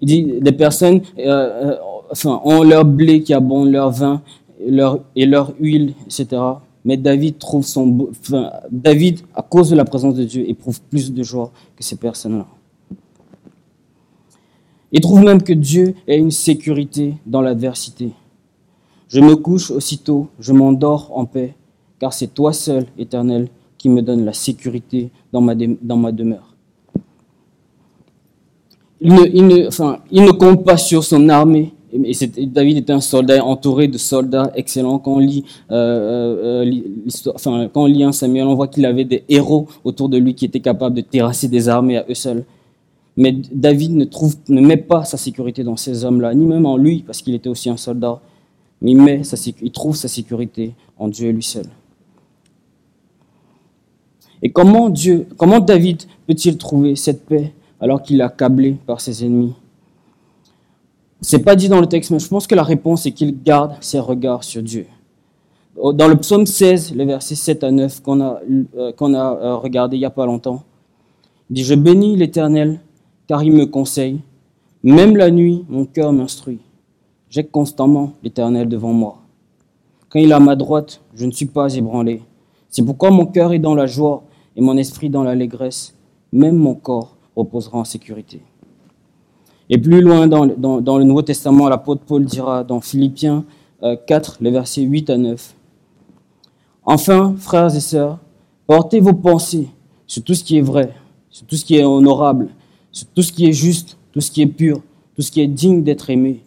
Il 0.00 0.08
dit, 0.08 0.40
des 0.40 0.52
personnes 0.52 1.00
euh, 1.18 1.76
euh, 2.24 2.36
ont 2.44 2.62
leur 2.62 2.84
blé 2.84 3.22
qui 3.22 3.32
abonde, 3.32 3.70
leur 3.70 3.90
vin 3.90 4.22
et 4.60 5.26
leur 5.26 5.54
huile, 5.58 5.94
etc. 6.04 6.40
Mais 6.84 6.96
David 6.96 7.38
trouve 7.38 7.64
son, 7.64 8.10
David, 8.70 9.20
à 9.34 9.42
cause 9.42 9.70
de 9.70 9.76
la 9.76 9.84
présence 9.84 10.14
de 10.14 10.24
Dieu, 10.24 10.48
éprouve 10.48 10.80
plus 10.82 11.12
de 11.12 11.22
joie 11.22 11.50
que 11.74 11.82
ces 11.82 11.96
personnes-là. 11.96 12.46
Il 14.92 15.00
trouve 15.00 15.24
même 15.24 15.42
que 15.42 15.52
Dieu 15.52 15.94
est 16.06 16.16
une 16.16 16.30
sécurité 16.30 17.14
dans 17.26 17.40
l'adversité. 17.40 18.12
Je 19.08 19.20
me 19.20 19.36
couche 19.36 19.70
aussitôt, 19.70 20.28
je 20.40 20.52
m'endors 20.52 21.10
en 21.14 21.26
paix, 21.26 21.54
car 22.00 22.12
c'est 22.12 22.34
toi 22.34 22.52
seul, 22.52 22.86
Éternel, 22.98 23.48
qui 23.78 23.88
me 23.88 24.02
donne 24.02 24.24
la 24.24 24.32
sécurité 24.32 25.10
dans 25.32 25.40
ma, 25.40 25.54
demeure. 25.54 26.54
Il 29.00 29.12
ne, 29.12 30.30
compte 30.32 30.64
pas 30.64 30.76
sur 30.76 31.04
son 31.04 31.28
armée. 31.28 31.72
Et 31.92 32.46
David 32.46 32.78
était 32.78 32.92
un 32.92 33.00
soldat 33.00 33.42
entouré 33.44 33.86
de 33.88 33.96
soldats 33.96 34.50
excellents. 34.54 34.98
Quand 34.98 35.12
on 35.12 35.18
lit, 35.18 35.44
euh, 35.70 36.64
euh, 36.66 36.82
enfin, 37.34 37.68
quand 37.72 37.84
on 37.84 37.86
lit 37.86 38.02
un 38.02 38.12
Samuel, 38.12 38.46
on 38.46 38.54
voit 38.54 38.68
qu'il 38.68 38.84
avait 38.84 39.04
des 39.04 39.24
héros 39.28 39.68
autour 39.84 40.08
de 40.08 40.18
lui 40.18 40.34
qui 40.34 40.44
étaient 40.44 40.60
capables 40.60 40.96
de 40.96 41.00
terrasser 41.00 41.48
des 41.48 41.68
armées 41.68 41.98
à 41.98 42.04
eux 42.08 42.14
seuls. 42.14 42.44
Mais 43.16 43.32
David 43.52 43.94
ne, 43.94 44.04
trouve, 44.04 44.34
ne 44.48 44.60
met 44.60 44.76
pas 44.76 45.04
sa 45.04 45.16
sécurité 45.16 45.64
dans 45.64 45.76
ces 45.76 46.04
hommes-là, 46.04 46.34
ni 46.34 46.44
même 46.44 46.66
en 46.66 46.76
lui, 46.76 47.02
parce 47.06 47.22
qu'il 47.22 47.34
était 47.34 47.48
aussi 47.48 47.70
un 47.70 47.78
soldat. 47.78 48.20
Mais 48.82 48.90
il, 48.92 49.00
met 49.00 49.22
il 49.62 49.72
trouve 49.72 49.96
sa 49.96 50.08
sécurité 50.08 50.74
en 50.98 51.08
Dieu 51.08 51.30
lui 51.30 51.42
seul. 51.42 51.66
Et 54.42 54.50
comment, 54.50 54.90
Dieu, 54.90 55.26
comment 55.36 55.60
David 55.60 56.02
peut-il 56.26 56.58
trouver 56.58 56.94
cette 56.94 57.24
paix 57.24 57.52
alors 57.80 58.02
qu'il 58.02 58.20
est 58.20 58.24
accablé 58.24 58.76
par 58.86 59.00
ses 59.00 59.24
ennemis? 59.24 59.54
C'est 61.20 61.40
pas 61.40 61.56
dit 61.56 61.68
dans 61.68 61.80
le 61.80 61.86
texte, 61.86 62.10
mais 62.10 62.18
je 62.18 62.28
pense 62.28 62.46
que 62.46 62.54
la 62.54 62.62
réponse 62.62 63.06
est 63.06 63.12
qu'il 63.12 63.42
garde 63.42 63.74
ses 63.80 63.98
regards 63.98 64.44
sur 64.44 64.62
Dieu. 64.62 64.86
Dans 65.94 66.08
le 66.08 66.16
psaume 66.16 66.46
16, 66.46 66.94
les 66.94 67.04
versets 67.04 67.34
7 67.34 67.64
à 67.64 67.70
9 67.70 68.02
qu'on 68.02 68.20
a, 68.20 68.40
euh, 68.76 68.92
qu'on 68.92 69.14
a 69.14 69.34
euh, 69.34 69.56
regardé 69.56 69.96
il 69.96 70.00
n'y 70.00 70.06
a 70.06 70.10
pas 70.10 70.24
longtemps, 70.24 70.62
il 71.50 71.54
dit 71.54 71.64
Je 71.64 71.74
bénis 71.74 72.16
l'Éternel 72.16 72.80
car 73.26 73.42
il 73.42 73.52
me 73.52 73.66
conseille. 73.66 74.20
Même 74.82 75.16
la 75.16 75.30
nuit, 75.30 75.64
mon 75.68 75.84
cœur 75.84 76.12
m'instruit. 76.12 76.60
J'ai 77.28 77.44
constamment 77.44 78.12
l'Éternel 78.22 78.68
devant 78.68 78.92
moi. 78.92 79.18
Quand 80.08 80.18
il 80.18 80.30
est 80.30 80.34
à 80.34 80.40
ma 80.40 80.54
droite, 80.54 81.00
je 81.14 81.26
ne 81.26 81.32
suis 81.32 81.46
pas 81.46 81.74
ébranlé. 81.74 82.22
C'est 82.70 82.84
pourquoi 82.84 83.10
mon 83.10 83.26
cœur 83.26 83.52
est 83.52 83.58
dans 83.58 83.74
la 83.74 83.86
joie 83.86 84.22
et 84.54 84.60
mon 84.60 84.76
esprit 84.76 85.10
dans 85.10 85.24
l'allégresse. 85.24 85.94
Même 86.32 86.56
mon 86.56 86.74
corps 86.74 87.16
reposera 87.34 87.78
en 87.78 87.84
sécurité. 87.84 88.40
Et 89.68 89.78
plus 89.78 90.00
loin 90.00 90.28
dans, 90.28 90.44
le 90.44 91.04
Nouveau 91.04 91.22
Testament, 91.22 91.68
l'apôtre 91.68 92.02
Paul 92.06 92.24
dira 92.24 92.62
dans 92.62 92.80
Philippiens 92.80 93.44
4, 94.06 94.30
euh, 94.30 94.44
les 94.44 94.50
versets 94.50 94.82
8 94.82 95.10
à 95.10 95.16
9. 95.16 95.54
Enfin, 96.84 97.34
frères 97.36 97.74
et 97.74 97.80
sœurs, 97.80 98.18
portez 98.66 99.00
vos 99.00 99.12
pensées 99.12 99.68
sur 100.06 100.22
tout 100.22 100.34
ce 100.34 100.44
qui 100.44 100.58
est 100.58 100.62
vrai, 100.62 100.92
sur 101.30 101.46
tout 101.46 101.56
ce 101.56 101.64
qui 101.64 101.76
est 101.76 101.84
honorable, 101.84 102.50
tout 103.14 103.22
ce 103.22 103.32
qui 103.32 103.46
est 103.46 103.52
juste, 103.52 103.98
tout 104.12 104.20
ce 104.20 104.30
qui 104.30 104.42
est 104.42 104.46
pur, 104.46 104.80
tout 105.16 105.22
ce 105.22 105.32
qui 105.32 105.40
est 105.40 105.48
digne 105.48 105.82
d'être 105.82 106.10
aimé, 106.10 106.44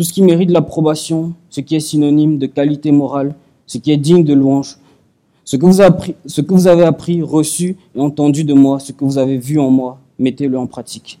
tout 0.00 0.04
ce 0.04 0.14
qui 0.14 0.22
mérite 0.22 0.50
l'approbation, 0.50 1.34
ce 1.50 1.60
qui 1.60 1.76
est 1.76 1.80
synonyme 1.80 2.38
de 2.38 2.46
qualité 2.46 2.90
morale, 2.90 3.34
ce 3.66 3.76
qui 3.76 3.92
est 3.92 3.98
digne 3.98 4.24
de 4.24 4.32
louange, 4.32 4.78
ce 5.44 5.58
que 5.58 5.66
vous 6.54 6.66
avez 6.68 6.84
appris, 6.84 7.20
reçu 7.20 7.76
et 7.94 8.00
entendu 8.00 8.44
de 8.44 8.54
moi, 8.54 8.78
ce 8.80 8.92
que 8.92 9.04
vous 9.04 9.18
avez 9.18 9.36
vu 9.36 9.60
en 9.60 9.68
moi, 9.68 10.00
mettez-le 10.18 10.58
en 10.58 10.66
pratique. 10.66 11.20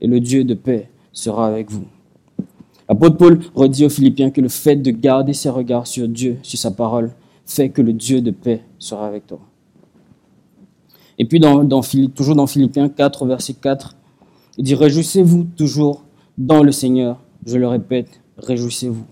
Et 0.00 0.06
le 0.06 0.20
Dieu 0.20 0.44
de 0.44 0.54
paix 0.54 0.88
sera 1.12 1.46
avec 1.46 1.70
vous. 1.70 1.84
L'apôtre 2.88 3.18
Paul 3.18 3.40
redit 3.54 3.84
aux 3.84 3.90
Philippiens 3.90 4.30
que 4.30 4.40
le 4.40 4.48
fait 4.48 4.76
de 4.76 4.90
garder 4.90 5.34
ses 5.34 5.50
regards 5.50 5.86
sur 5.86 6.08
Dieu, 6.08 6.38
sur 6.42 6.58
sa 6.58 6.70
parole, 6.70 7.12
fait 7.44 7.68
que 7.68 7.82
le 7.82 7.92
Dieu 7.92 8.22
de 8.22 8.30
paix 8.30 8.62
sera 8.78 9.06
avec 9.06 9.26
toi. 9.26 9.40
Et 11.18 11.26
puis, 11.26 11.40
dans, 11.40 11.62
toujours 12.14 12.36
dans 12.36 12.46
Philippiens 12.46 12.88
4, 12.88 13.26
verset 13.26 13.52
4, 13.52 13.96
il 14.56 14.64
dit 14.64 14.74
Réjouissez-vous 14.74 15.46
toujours 15.58 16.04
dans 16.38 16.62
le 16.62 16.72
Seigneur. 16.72 17.18
Je 17.46 17.56
le 17.56 17.66
répète, 17.68 18.20
réjouissez-vous. 18.38 19.04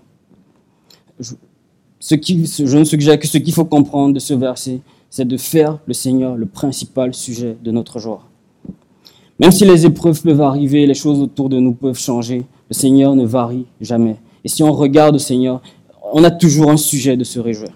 Je, 1.19 1.33
ne 2.77 2.83
suggère 2.83 3.19
que 3.19 3.27
ce 3.27 3.37
qu'il 3.37 3.53
faut 3.53 3.65
comprendre 3.65 4.13
de 4.13 4.19
ce 4.19 4.33
verset, 4.33 4.81
c'est 5.09 5.27
de 5.27 5.37
faire 5.37 5.79
le 5.87 5.93
Seigneur 5.93 6.35
le 6.35 6.45
principal 6.45 7.13
sujet 7.13 7.57
de 7.63 7.71
notre 7.71 7.99
joie. 7.99 8.23
Même 9.39 9.51
si 9.51 9.65
les 9.65 9.85
épreuves 9.85 10.21
peuvent 10.21 10.41
arriver, 10.41 10.85
les 10.85 10.93
choses 10.93 11.19
autour 11.19 11.49
de 11.49 11.59
nous 11.59 11.73
peuvent 11.73 11.97
changer, 11.97 12.43
le 12.69 12.73
Seigneur 12.73 13.15
ne 13.15 13.25
varie 13.25 13.65
jamais. 13.79 14.17
Et 14.43 14.47
si 14.47 14.63
on 14.63 14.71
regarde 14.71 15.13
le 15.13 15.19
Seigneur, 15.19 15.61
on 16.13 16.23
a 16.23 16.31
toujours 16.31 16.69
un 16.69 16.77
sujet 16.77 17.17
de 17.17 17.23
se 17.23 17.39
réjouir. 17.39 17.71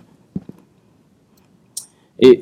Et 2.20 2.40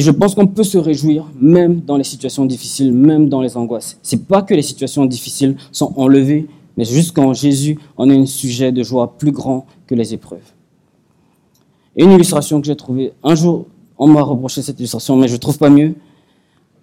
je 0.00 0.10
pense 0.10 0.34
qu'on 0.34 0.48
peut 0.48 0.64
se 0.64 0.76
réjouir 0.76 1.30
même 1.40 1.80
dans 1.80 1.96
les 1.96 2.04
situations 2.04 2.46
difficiles, 2.46 2.92
même 2.92 3.28
dans 3.28 3.40
les 3.40 3.56
angoisses. 3.56 3.96
C'est 4.02 4.26
pas 4.26 4.42
que 4.42 4.54
les 4.54 4.62
situations 4.62 5.06
difficiles 5.06 5.56
sont 5.70 5.92
enlevées, 5.96 6.48
mais 6.76 6.84
juste 6.84 7.14
qu'en 7.14 7.32
Jésus, 7.32 7.78
on 7.96 8.10
a 8.10 8.12
un 8.12 8.26
sujet 8.26 8.72
de 8.72 8.82
joie 8.82 9.16
plus 9.18 9.32
grand 9.32 9.66
que 9.86 9.94
les 9.94 10.14
épreuves. 10.14 10.52
Et 11.96 12.04
une 12.04 12.12
illustration 12.12 12.60
que 12.60 12.66
j'ai 12.66 12.76
trouvée, 12.76 13.12
un 13.22 13.34
jour, 13.34 13.66
on 13.98 14.08
m'a 14.08 14.22
reproché 14.22 14.62
cette 14.62 14.78
illustration, 14.80 15.16
mais 15.16 15.28
je 15.28 15.36
trouve 15.36 15.58
pas 15.58 15.70
mieux. 15.70 15.94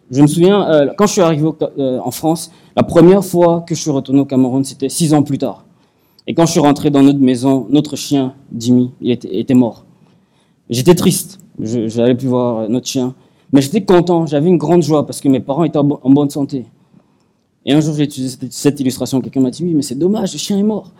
Je 0.10 0.22
me 0.22 0.28
souviens, 0.28 0.70
euh, 0.70 0.94
quand 0.98 1.08
je 1.08 1.14
suis 1.14 1.22
arrivé 1.22 1.48
euh, 1.78 2.00
en 2.04 2.12
France, 2.12 2.52
la 2.76 2.84
première 2.84 3.24
fois 3.24 3.64
que 3.68 3.76
je 3.76 3.82
suis 3.82 3.92
retourné 3.92 4.22
au 4.22 4.26
Cameroun, 4.26 4.64
c'était 4.64 4.90
six 4.90 5.14
ans 5.14 5.24
plus 5.24 5.38
tard. 5.38 5.66
Et 6.28 6.34
quand 6.34 6.46
je 6.46 6.52
suis 6.52 6.60
rentré 6.60 6.90
dans 6.90 7.02
notre 7.02 7.20
maison, 7.20 7.68
notre 7.70 7.96
chien, 7.96 8.34
Jimmy, 8.56 8.92
il 9.02 9.12
était, 9.12 9.40
était 9.40 9.54
mort. 9.54 9.86
J'étais 10.70 10.96
triste 10.96 11.42
j'avais 11.60 12.16
pu 12.16 12.28
voir 12.28 12.70
notre 12.70 12.88
chien. 12.88 13.14
Mais 13.52 13.62
j'étais 13.62 13.84
content, 13.84 14.26
j'avais 14.26 14.48
une 14.48 14.58
grande 14.58 14.82
joie 14.82 15.06
parce 15.06 15.20
que 15.20 15.28
mes 15.28 15.40
parents 15.40 15.64
étaient 15.64 15.78
en 15.78 15.84
bonne 15.84 16.30
santé. 16.30 16.66
Et 17.66 17.74
un 17.74 17.80
jour, 17.80 17.94
j'ai 17.96 18.04
utilisé 18.04 18.38
cette 18.50 18.80
illustration. 18.80 19.22
Quelqu'un 19.22 19.42
m'a 19.42 19.52
dit 19.52 19.64
Oui, 19.64 19.74
mais 19.74 19.82
c'est 19.82 19.98
dommage, 19.98 20.34
le 20.34 20.40
chien 20.40 20.58
est 20.58 20.64
mort. 20.64 20.92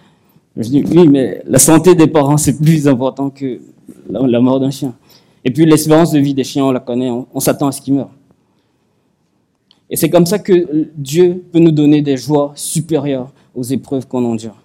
Je 0.56 0.70
dis 0.70 0.84
Oui, 0.84 1.08
mais 1.08 1.42
la 1.46 1.60
santé 1.60 1.96
des 1.96 2.08
parents, 2.08 2.38
c'est 2.38 2.58
plus 2.58 2.88
important 2.88 3.30
que 3.30 3.60
la, 4.10 4.40
mort 4.40 4.60
d'un 4.60 4.72
chien. 4.72 4.94
Et 5.44 5.52
puis, 5.52 5.66
l'espérance 5.66 6.12
de 6.12 6.20
vie 6.20 6.34
des 6.34 6.44
chiens, 6.44 6.66
on 6.66 6.72
la 6.72 6.80
connaît, 6.80 7.10
on, 7.10 7.40
s'attend 7.40 7.68
à 7.68 7.72
ce 7.72 7.82
qu'ils 7.82 7.96
meurent. 7.96 8.12
Et 9.90 9.96
c'est 9.96 10.10
comme 10.10 10.26
ça 10.26 10.40
que 10.40 10.88
Dieu 10.96 11.44
peut 11.52 11.60
nous 11.60 11.72
donner 11.72 12.02
des 12.02 12.16
joies 12.16 12.54
supérieures 12.56 13.32
aux 13.56 13.64
épreuves 13.64 14.08
qu'on 14.08 14.24
endure. 14.24 14.56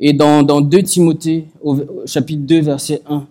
Et 0.00 0.14
dans, 0.14 0.42
dans 0.42 0.62
2 0.62 0.82
Timothée, 0.82 1.46
au 1.62 1.76
chapitre 2.06 2.42
2, 2.46 2.60
verset 2.62 3.02
1, 3.06 3.26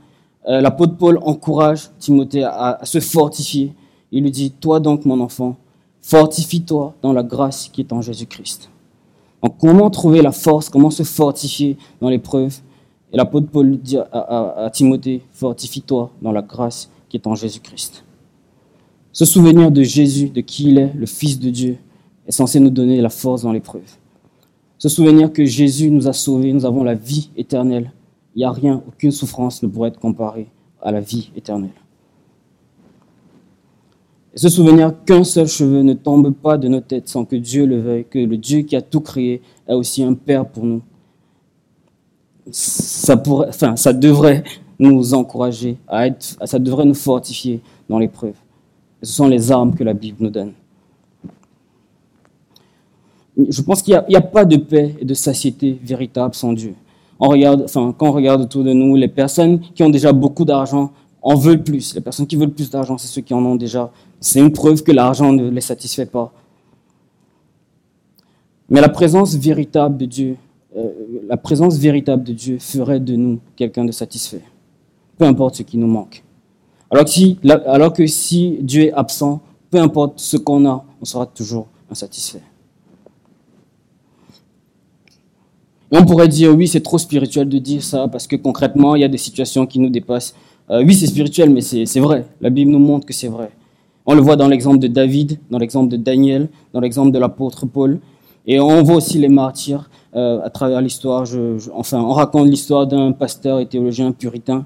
euh, 0.47 0.61
l'apôtre 0.61 0.95
Paul 0.97 1.19
encourage 1.21 1.89
Timothée 1.99 2.43
à, 2.43 2.79
se 2.83 2.99
fortifier. 2.99 3.73
Il 4.11 4.23
lui 4.23 4.31
dit, 4.31 4.51
toi 4.51 4.79
donc 4.79 5.05
mon 5.05 5.19
enfant, 5.19 5.57
fortifie-toi 6.01 6.95
dans 7.01 7.13
la 7.13 7.23
grâce 7.23 7.69
qui 7.69 7.81
est 7.81 7.93
en 7.93 8.01
Jésus-Christ. 8.01 8.69
Donc 9.43 9.55
comment 9.59 9.89
trouver 9.89 10.21
la 10.21 10.31
force, 10.31 10.69
comment 10.69 10.89
se 10.89 11.03
fortifier 11.03 11.77
dans 12.01 12.09
l'épreuve? 12.09 12.59
Et 13.11 13.17
l'apôtre 13.17 13.47
Paul 13.51 13.77
dit 13.77 13.97
à, 13.97 14.69
Timothée, 14.71 15.23
fortifie-toi 15.31 16.11
dans 16.21 16.31
la 16.31 16.41
grâce 16.41 16.89
qui 17.07 17.17
est 17.17 17.27
en 17.27 17.35
Jésus-Christ. 17.35 18.03
Se 19.11 19.25
souvenir 19.25 19.71
de 19.71 19.81
Jésus, 19.81 20.29
de 20.29 20.41
qui 20.41 20.69
il 20.69 20.77
est, 20.77 20.93
le 20.93 21.05
Fils 21.05 21.39
de 21.39 21.49
Dieu, 21.49 21.77
est 22.27 22.31
censé 22.31 22.59
nous 22.59 22.69
donner 22.69 23.01
la 23.01 23.09
force 23.09 23.41
dans 23.41 23.51
l'épreuve. 23.51 23.97
Se 24.77 24.87
souvenir 24.87 25.33
que 25.33 25.43
Jésus 25.45 25.89
nous 25.89 26.07
a 26.07 26.13
sauvés, 26.13 26.53
nous 26.53 26.65
avons 26.65 26.83
la 26.83 26.93
vie 26.93 27.31
éternelle. 27.35 27.91
Il 28.35 28.39
n'y 28.39 28.45
a 28.45 28.51
rien, 28.51 28.83
aucune 28.87 29.11
souffrance 29.11 29.63
ne 29.63 29.67
pourrait 29.67 29.89
être 29.89 29.99
comparée 29.99 30.47
à 30.81 30.91
la 30.91 31.01
vie 31.01 31.31
éternelle. 31.35 31.73
Se 34.39 34.47
souvenir 34.47 34.93
qu'un 35.03 35.25
seul 35.25 35.47
cheveu 35.47 35.81
ne 35.81 35.91
tombe 35.91 36.31
pas 36.31 36.57
de 36.57 36.69
nos 36.69 36.79
têtes 36.79 37.09
sans 37.09 37.25
que 37.25 37.35
Dieu 37.35 37.65
le 37.65 37.81
veuille, 37.81 38.05
que 38.09 38.19
le 38.19 38.37
Dieu 38.37 38.61
qui 38.61 38.77
a 38.77 38.81
tout 38.81 39.01
créé 39.01 39.41
est 39.67 39.73
aussi 39.73 40.01
un 40.01 40.13
Père 40.13 40.45
pour 40.45 40.63
nous. 40.63 40.81
Ça, 42.49 43.17
devrait 43.91 44.43
nous 44.79 45.13
encourager 45.13 45.75
ça 46.45 46.57
devrait 46.57 46.85
nous 46.85 46.93
fortifier 46.93 47.59
dans 47.89 47.99
l'épreuve. 47.99 48.35
Ce 49.03 49.11
sont 49.11 49.27
les 49.27 49.51
armes 49.51 49.75
que 49.75 49.83
la 49.83 49.93
Bible 49.93 50.15
nous 50.21 50.29
donne. 50.29 50.53
Je 53.37 53.61
pense 53.61 53.81
qu'il 53.81 54.01
n'y 54.07 54.15
a, 54.15 54.21
pas 54.21 54.45
de 54.45 54.55
paix 54.55 54.95
et 55.01 55.03
de 55.03 55.13
satiété 55.15 55.77
véritable 55.83 56.33
sans 56.33 56.53
Dieu. 56.53 56.75
Quand 57.19 57.33
on 57.33 58.11
regarde 58.13 58.41
autour 58.43 58.63
de 58.63 58.71
nous, 58.71 58.95
les 58.95 59.09
personnes 59.09 59.59
qui 59.59 59.83
ont 59.83 59.89
déjà 59.89 60.13
beaucoup 60.13 60.45
d'argent 60.45 60.93
en 61.21 61.35
veulent 61.35 61.63
plus. 61.63 61.93
Les 61.93 61.99
personnes 62.01 62.25
qui 62.25 62.37
veulent 62.37 62.51
plus 62.51 62.69
d'argent, 62.69 62.97
c'est 62.97 63.07
ceux 63.07 63.21
qui 63.21 63.33
en 63.33 63.43
ont 63.45 63.57
déjà. 63.57 63.91
C'est 64.19 64.39
une 64.39 64.51
preuve 64.51 64.83
que 64.83 64.91
l'argent 64.91 65.31
ne 65.31 65.49
les 65.49 65.61
satisfait 65.61 66.05
pas. 66.05 66.33
Mais 68.69 68.81
la 68.81 68.89
présence 68.89 69.35
véritable 69.35 69.97
de 69.97 70.05
Dieu, 70.05 70.37
euh, 70.77 70.89
la 71.27 71.37
présence 71.37 71.77
véritable 71.77 72.23
de 72.23 72.33
Dieu 72.33 72.57
ferait 72.59 72.99
de 72.99 73.15
nous 73.15 73.39
quelqu'un 73.55 73.85
de 73.85 73.91
satisfait, 73.91 74.43
peu 75.17 75.25
importe 75.25 75.55
ce 75.55 75.63
qui 75.63 75.77
nous 75.77 75.87
manque. 75.87 76.23
Alors 76.91 77.93
que 77.93 78.05
si, 78.07 78.57
Dieu 78.61 78.83
est 78.83 78.93
absent, 78.93 79.41
peu 79.69 79.79
importe 79.79 80.19
ce 80.19 80.37
qu'on 80.37 80.65
a, 80.67 80.83
on 81.01 81.05
sera 81.05 81.25
toujours 81.25 81.67
insatisfait. 81.89 82.41
on 85.91 86.05
pourrait 86.05 86.27
dire, 86.27 86.55
oui, 86.55 86.67
c'est 86.67 86.81
trop 86.81 86.97
spirituel 86.97 87.49
de 87.49 87.57
dire 87.57 87.83
ça, 87.83 88.07
parce 88.07 88.27
que 88.27 88.35
concrètement, 88.35 88.95
il 88.95 89.01
y 89.01 89.03
a 89.03 89.07
des 89.07 89.17
situations 89.17 89.65
qui 89.65 89.79
nous 89.79 89.89
dépassent. 89.89 90.35
Euh, 90.69 90.83
oui, 90.83 90.93
c'est 90.93 91.07
spirituel, 91.07 91.49
mais 91.49 91.61
c'est 91.61 91.99
vrai. 91.99 92.25
La 92.41 92.49
Bible 92.49 92.71
nous 92.71 92.79
montre 92.79 93.05
que 93.05 93.13
c'est 93.13 93.27
vrai. 93.27 93.49
On 94.11 94.15
le 94.15 94.21
voit 94.21 94.37
dans 94.37 94.47
l'exemple 94.47 94.79
de 94.79 94.87
David, 94.87 95.37
dans 95.51 95.59
l'exemple 95.59 95.87
de 95.87 95.95
Daniel, 95.95 96.49
dans 96.73 96.79
l'exemple 96.79 97.11
de 97.11 97.19
l'apôtre 97.19 97.67
Paul. 97.67 97.99
Et 98.47 98.59
on 98.59 98.81
voit 98.81 98.95
aussi 98.95 99.19
les 99.19 99.27
martyrs 99.27 99.87
euh, 100.15 100.41
à 100.43 100.49
travers 100.49 100.81
l'histoire. 100.81 101.27
enfin, 101.75 102.01
on 102.01 102.13
raconte 102.13 102.47
l'histoire 102.47 102.87
d'un 102.87 103.11
pasteur 103.11 103.59
et 103.59 103.67
théologien 103.67 104.11
puritain 104.11 104.65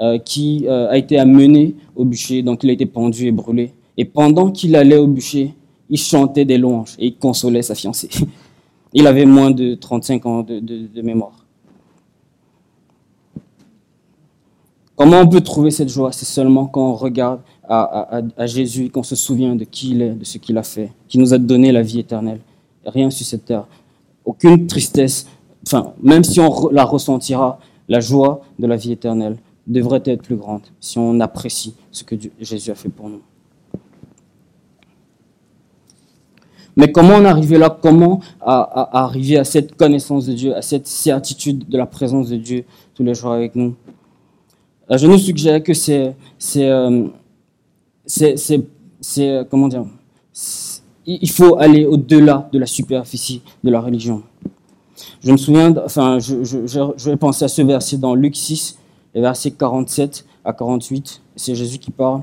euh, 0.00 0.18
qui 0.18 0.66
euh, 0.68 0.88
a 0.90 0.96
été 0.96 1.18
amené 1.18 1.74
au 1.96 2.04
bûcher, 2.04 2.42
donc 2.44 2.62
il 2.62 2.70
a 2.70 2.72
été 2.72 2.86
pendu 2.86 3.26
et 3.26 3.32
brûlé. 3.32 3.72
Et 3.96 4.04
pendant 4.04 4.52
qu'il 4.52 4.76
allait 4.76 4.98
au 4.98 5.08
bûcher, 5.08 5.54
il 5.90 5.98
chantait 5.98 6.44
des 6.44 6.56
louanges 6.56 6.94
et 7.00 7.06
il 7.06 7.16
consolait 7.16 7.62
sa 7.62 7.74
fiancée. 7.74 8.10
Il 8.96 9.08
avait 9.08 9.26
moins 9.26 9.50
de 9.50 9.74
35 9.74 10.24
ans 10.24 10.42
de, 10.44 11.02
mémoire. 11.02 11.44
Comment 14.94 15.18
on 15.22 15.26
peut 15.26 15.40
trouver 15.40 15.72
cette 15.72 15.88
joie? 15.88 16.12
C'est 16.12 16.26
seulement 16.26 16.66
quand 16.66 16.90
on 16.90 16.94
regarde 16.94 17.40
à, 17.68 18.46
Jésus 18.46 18.90
qu'on 18.90 19.02
se 19.02 19.16
souvient 19.16 19.56
de 19.56 19.64
qui 19.64 19.90
il 19.92 20.02
est, 20.02 20.14
de 20.14 20.24
ce 20.24 20.38
qu'il 20.38 20.58
a 20.58 20.62
fait, 20.62 20.90
qui 21.08 21.18
nous 21.18 21.32
a 21.34 21.38
donné 21.38 21.72
la 21.72 21.82
vie 21.82 22.00
éternelle 22.00 22.40
rien 22.86 23.10
sur 23.10 23.26
cette 23.26 23.44
terre. 23.44 23.66
Aucune 24.24 24.66
tristesse, 24.66 25.26
enfin, 25.66 25.92
même 26.02 26.24
si 26.24 26.40
on 26.40 26.68
la 26.70 26.84
ressentira, 26.84 27.58
la 27.88 28.00
joie 28.00 28.42
de 28.58 28.66
la 28.66 28.76
vie 28.76 28.92
éternelle 28.92 29.36
devrait 29.66 30.02
être 30.04 30.22
plus 30.22 30.36
grande 30.36 30.62
si 30.80 30.98
on 30.98 31.20
apprécie 31.20 31.74
ce 31.90 32.04
que 32.04 32.16
Jésus 32.40 32.70
a 32.70 32.74
fait 32.74 32.88
pour 32.88 33.08
nous. 33.08 33.20
Mais 36.76 36.90
comment 36.90 37.14
en 37.14 37.24
arriver 37.24 37.56
là? 37.56 37.70
Comment 37.70 38.20
arriver 38.40 39.38
à 39.38 39.44
cette 39.44 39.76
connaissance 39.76 40.26
de 40.26 40.32
Dieu, 40.32 40.56
à 40.56 40.62
cette 40.62 40.88
certitude 40.88 41.68
de 41.68 41.78
la 41.78 41.86
présence 41.86 42.28
de 42.30 42.36
Dieu 42.36 42.64
tous 42.94 43.04
les 43.04 43.14
jours 43.14 43.32
avec 43.32 43.54
nous? 43.54 43.76
Euh, 44.90 44.98
Je 44.98 45.06
nous 45.06 45.18
suggère 45.18 45.62
que 45.62 45.72
c'est, 45.72 46.16
c'est, 46.36 46.68
euh, 46.68 47.06
c'est, 48.06 48.36
c'est, 49.00 49.46
comment 49.50 49.68
dire 49.68 49.84
il 51.06 51.30
faut 51.30 51.58
aller 51.58 51.84
au-delà 51.84 52.48
de 52.52 52.58
la 52.58 52.66
superficie 52.66 53.42
de 53.62 53.70
la 53.70 53.80
religion. 53.80 54.22
Je 55.22 55.32
me 55.32 55.36
souviens, 55.36 55.74
enfin, 55.84 56.18
je, 56.18 56.44
je, 56.44 57.10
vais 57.10 57.16
penser 57.16 57.44
à 57.44 57.48
ce 57.48 57.62
verset 57.62 57.98
dans 57.98 58.14
Luc 58.14 58.36
6, 58.36 58.78
les 59.14 59.20
versets 59.20 59.50
47 59.50 60.24
à 60.44 60.52
48. 60.52 61.20
C'est 61.36 61.54
Jésus 61.54 61.78
qui 61.78 61.90
parle. 61.90 62.22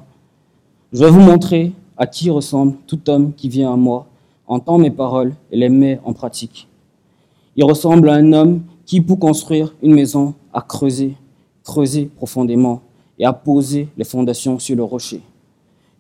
Je 0.94 1.04
vais 1.04 1.12
vous 1.12 1.20
montrer 1.20 1.74
à 1.98 2.08
qui 2.08 2.30
ressemble 2.30 2.76
tout 2.88 3.10
homme 3.10 3.34
qui 3.34 3.50
vient 3.50 3.74
à 3.74 3.76
moi, 3.76 4.08
entend 4.48 4.78
mes 4.78 4.92
paroles 4.92 5.34
et 5.52 5.58
les 5.58 5.70
met 5.70 6.00
en 6.04 6.14
pratique. 6.14 6.68
Il 7.56 7.64
ressemble 7.64 8.10
à 8.10 8.14
un 8.14 8.34
homme 8.34 8.62
qui, 8.86 9.02
pour 9.02 9.20
construire 9.20 9.74
une 9.82 9.94
maison, 9.94 10.34
a 10.54 10.62
creusé, 10.62 11.16
creusé 11.64 12.06
profondément 12.06 12.82
et 13.20 13.26
a 13.26 13.34
posé 13.34 13.90
les 13.98 14.06
fondations 14.06 14.58
sur 14.58 14.76
le 14.76 14.84
rocher. 14.84 15.22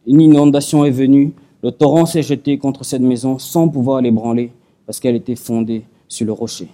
Une 0.07 0.21
inondation 0.21 0.83
est 0.85 0.91
venue, 0.91 1.33
le 1.63 1.71
torrent 1.71 2.05
s'est 2.05 2.23
jeté 2.23 2.57
contre 2.57 2.83
cette 2.83 3.01
maison 3.01 3.37
sans 3.37 3.67
pouvoir 3.67 4.01
l'ébranler 4.01 4.51
parce 4.85 4.99
qu'elle 4.99 5.15
était 5.15 5.35
fondée 5.35 5.83
sur 6.07 6.25
le 6.25 6.33
rocher. 6.33 6.67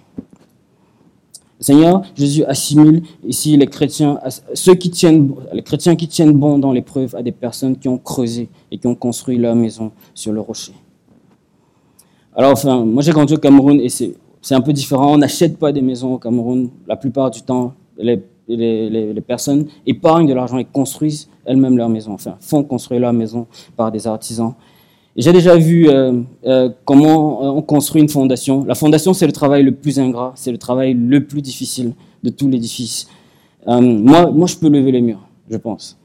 Seigneur 1.60 2.02
Jésus 2.14 2.44
assimile 2.44 3.02
ici 3.26 3.56
les 3.56 3.66
chrétiens, 3.66 4.20
ceux 4.54 4.74
qui 4.74 4.90
tiennent, 4.90 5.34
les 5.52 5.62
chrétiens 5.62 5.96
qui 5.96 6.06
tiennent 6.06 6.32
bon 6.32 6.58
dans 6.58 6.72
l'épreuve 6.72 7.16
à 7.16 7.22
des 7.22 7.32
personnes 7.32 7.76
qui 7.76 7.88
ont 7.88 7.98
creusé 7.98 8.48
et 8.70 8.78
qui 8.78 8.86
ont 8.86 8.94
construit 8.94 9.38
leur 9.38 9.56
maison 9.56 9.90
sur 10.14 10.32
le 10.32 10.40
rocher. 10.40 10.72
Alors, 12.34 12.52
enfin, 12.52 12.84
moi 12.84 13.02
j'ai 13.02 13.10
grandi 13.10 13.34
au 13.34 13.38
Cameroun 13.38 13.80
et 13.80 13.88
c'est 13.88 14.14
un 14.52 14.60
peu 14.60 14.72
différent. 14.72 15.14
On 15.14 15.18
n'achète 15.18 15.58
pas 15.58 15.72
des 15.72 15.82
maisons 15.82 16.14
au 16.14 16.18
Cameroun. 16.18 16.70
La 16.86 16.96
plupart 16.96 17.32
du 17.32 17.42
temps, 17.42 17.74
les, 18.48 19.12
les 19.12 19.20
personnes 19.20 19.66
épargnent 19.86 20.26
de 20.26 20.34
l'argent 20.34 20.58
et 20.58 20.64
construisent 20.64 21.28
elles-mêmes 21.44 21.76
leur 21.76 21.88
maison, 21.88 22.12
enfin, 22.12 22.36
font 22.40 22.62
construire 22.62 23.00
leur 23.00 23.12
maison 23.12 23.46
par 23.76 23.92
des 23.92 24.06
artisans. 24.06 24.54
J'ai 25.18 25.32
déjà 25.32 25.56
vu 25.56 25.88
euh, 25.88 26.22
euh, 26.46 26.70
comment 26.84 27.56
on 27.56 27.60
construit 27.60 28.00
une 28.00 28.08
fondation. 28.08 28.64
La 28.64 28.76
fondation, 28.76 29.12
c'est 29.14 29.26
le 29.26 29.32
travail 29.32 29.64
le 29.64 29.72
plus 29.72 29.98
ingrat, 29.98 30.32
c'est 30.36 30.52
le 30.52 30.58
travail 30.58 30.94
le 30.94 31.24
plus 31.24 31.42
difficile 31.42 31.94
de 32.22 32.30
tout 32.30 32.48
l'édifice. 32.48 33.08
Euh, 33.66 33.80
moi, 33.80 34.30
moi, 34.30 34.46
je 34.46 34.54
peux 34.54 34.68
lever 34.68 34.92
les 34.92 35.00
murs, 35.00 35.26
je 35.50 35.56
pense. 35.56 35.98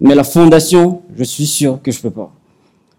Mais 0.00 0.16
la 0.16 0.24
fondation, 0.24 1.02
je 1.14 1.22
suis 1.22 1.46
sûr 1.46 1.80
que 1.80 1.92
je 1.92 2.00
peux 2.00 2.10
pas. 2.10 2.32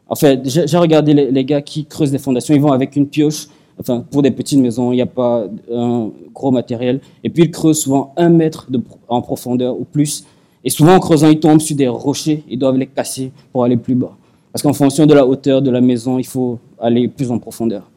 En 0.07 0.15
fait, 0.15 0.41
j'ai 0.45 0.77
regardé 0.77 1.13
les, 1.13 1.45
gars 1.45 1.61
qui 1.61 1.85
creusent 1.85 2.11
des 2.11 2.17
fondations, 2.17 2.53
ils 2.53 2.61
vont 2.61 2.71
avec 2.71 2.95
une 2.95 3.07
pioche, 3.07 3.47
enfin, 3.81 4.05
pour 4.09 4.21
des 4.21 4.31
petites 4.31 4.59
maisons, 4.59 4.91
il 4.91 4.95
n'y 4.95 5.01
a 5.01 5.07
pas 5.07 5.45
un 5.73 6.09
gros 6.33 6.51
matériel. 6.51 7.01
Et 7.23 7.29
puis, 7.29 7.43
ils 7.43 7.51
creusent 7.51 7.81
souvent 7.81 8.13
un 8.15 8.29
mètre 8.29 8.67
en 9.07 9.21
profondeur 9.21 9.79
ou 9.79 9.83
plus. 9.83 10.23
Et 10.63 10.69
souvent, 10.69 10.95
en 10.95 10.99
creusant, 10.99 11.27
ils 11.27 11.39
tombent 11.39 11.59
sur 11.59 11.75
des 11.75 11.87
rochers, 11.87 12.43
ils 12.47 12.57
doivent 12.57 12.77
les 12.77 12.87
casser 12.87 13.31
pour 13.51 13.63
aller 13.63 13.77
plus 13.77 13.95
bas. 13.95 14.15
Parce 14.53 14.61
qu'en 14.61 14.73
fonction 14.73 15.05
de 15.05 15.13
la 15.13 15.25
hauteur 15.25 15.61
de 15.61 15.71
la 15.71 15.81
maison, 15.81 16.19
il 16.19 16.25
faut 16.25 16.59
aller 16.79 17.07
plus 17.07 17.31
en 17.31 17.39
profondeur. 17.39 17.89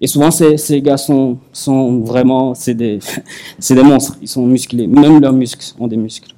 Et 0.00 0.06
souvent, 0.06 0.30
ces, 0.30 0.56
ces 0.56 0.80
gars 0.80 0.96
sont, 0.96 1.38
sont 1.52 2.00
vraiment, 2.00 2.54
c'est 2.54 2.74
des, 2.74 2.98
des 3.70 3.82
monstres, 3.82 4.18
ils 4.20 4.28
sont 4.28 4.46
musclés. 4.46 4.86
Même 4.86 5.20
leurs 5.20 5.32
muscles 5.32 5.74
ont 5.78 5.86
des 5.86 5.96
muscles. 5.96 6.32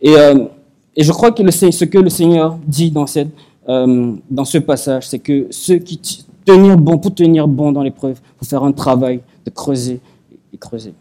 Et, 0.00 0.16
euh, 0.16 0.46
et 0.94 1.04
je 1.04 1.12
crois 1.12 1.30
que 1.30 1.42
le, 1.42 1.50
ce 1.50 1.84
que 1.84 1.98
le 1.98 2.10
Seigneur 2.10 2.58
dit 2.66 2.90
dans, 2.90 3.06
cette, 3.06 3.28
euh, 3.68 4.14
dans 4.30 4.44
ce 4.44 4.58
passage, 4.58 5.08
c'est 5.08 5.18
que 5.18 5.46
ceux 5.50 5.78
qui 5.78 5.98
tenir 6.44 6.78
bon, 6.78 6.98
pour 6.98 7.14
tenir 7.14 7.48
bon 7.48 7.72
dans 7.72 7.82
l'épreuve, 7.82 8.20
faut 8.38 8.44
faire 8.46 8.62
un 8.62 8.72
travail 8.72 9.20
de 9.44 9.50
creuser 9.50 10.00
et 10.52 10.56
creuser. 10.56 10.94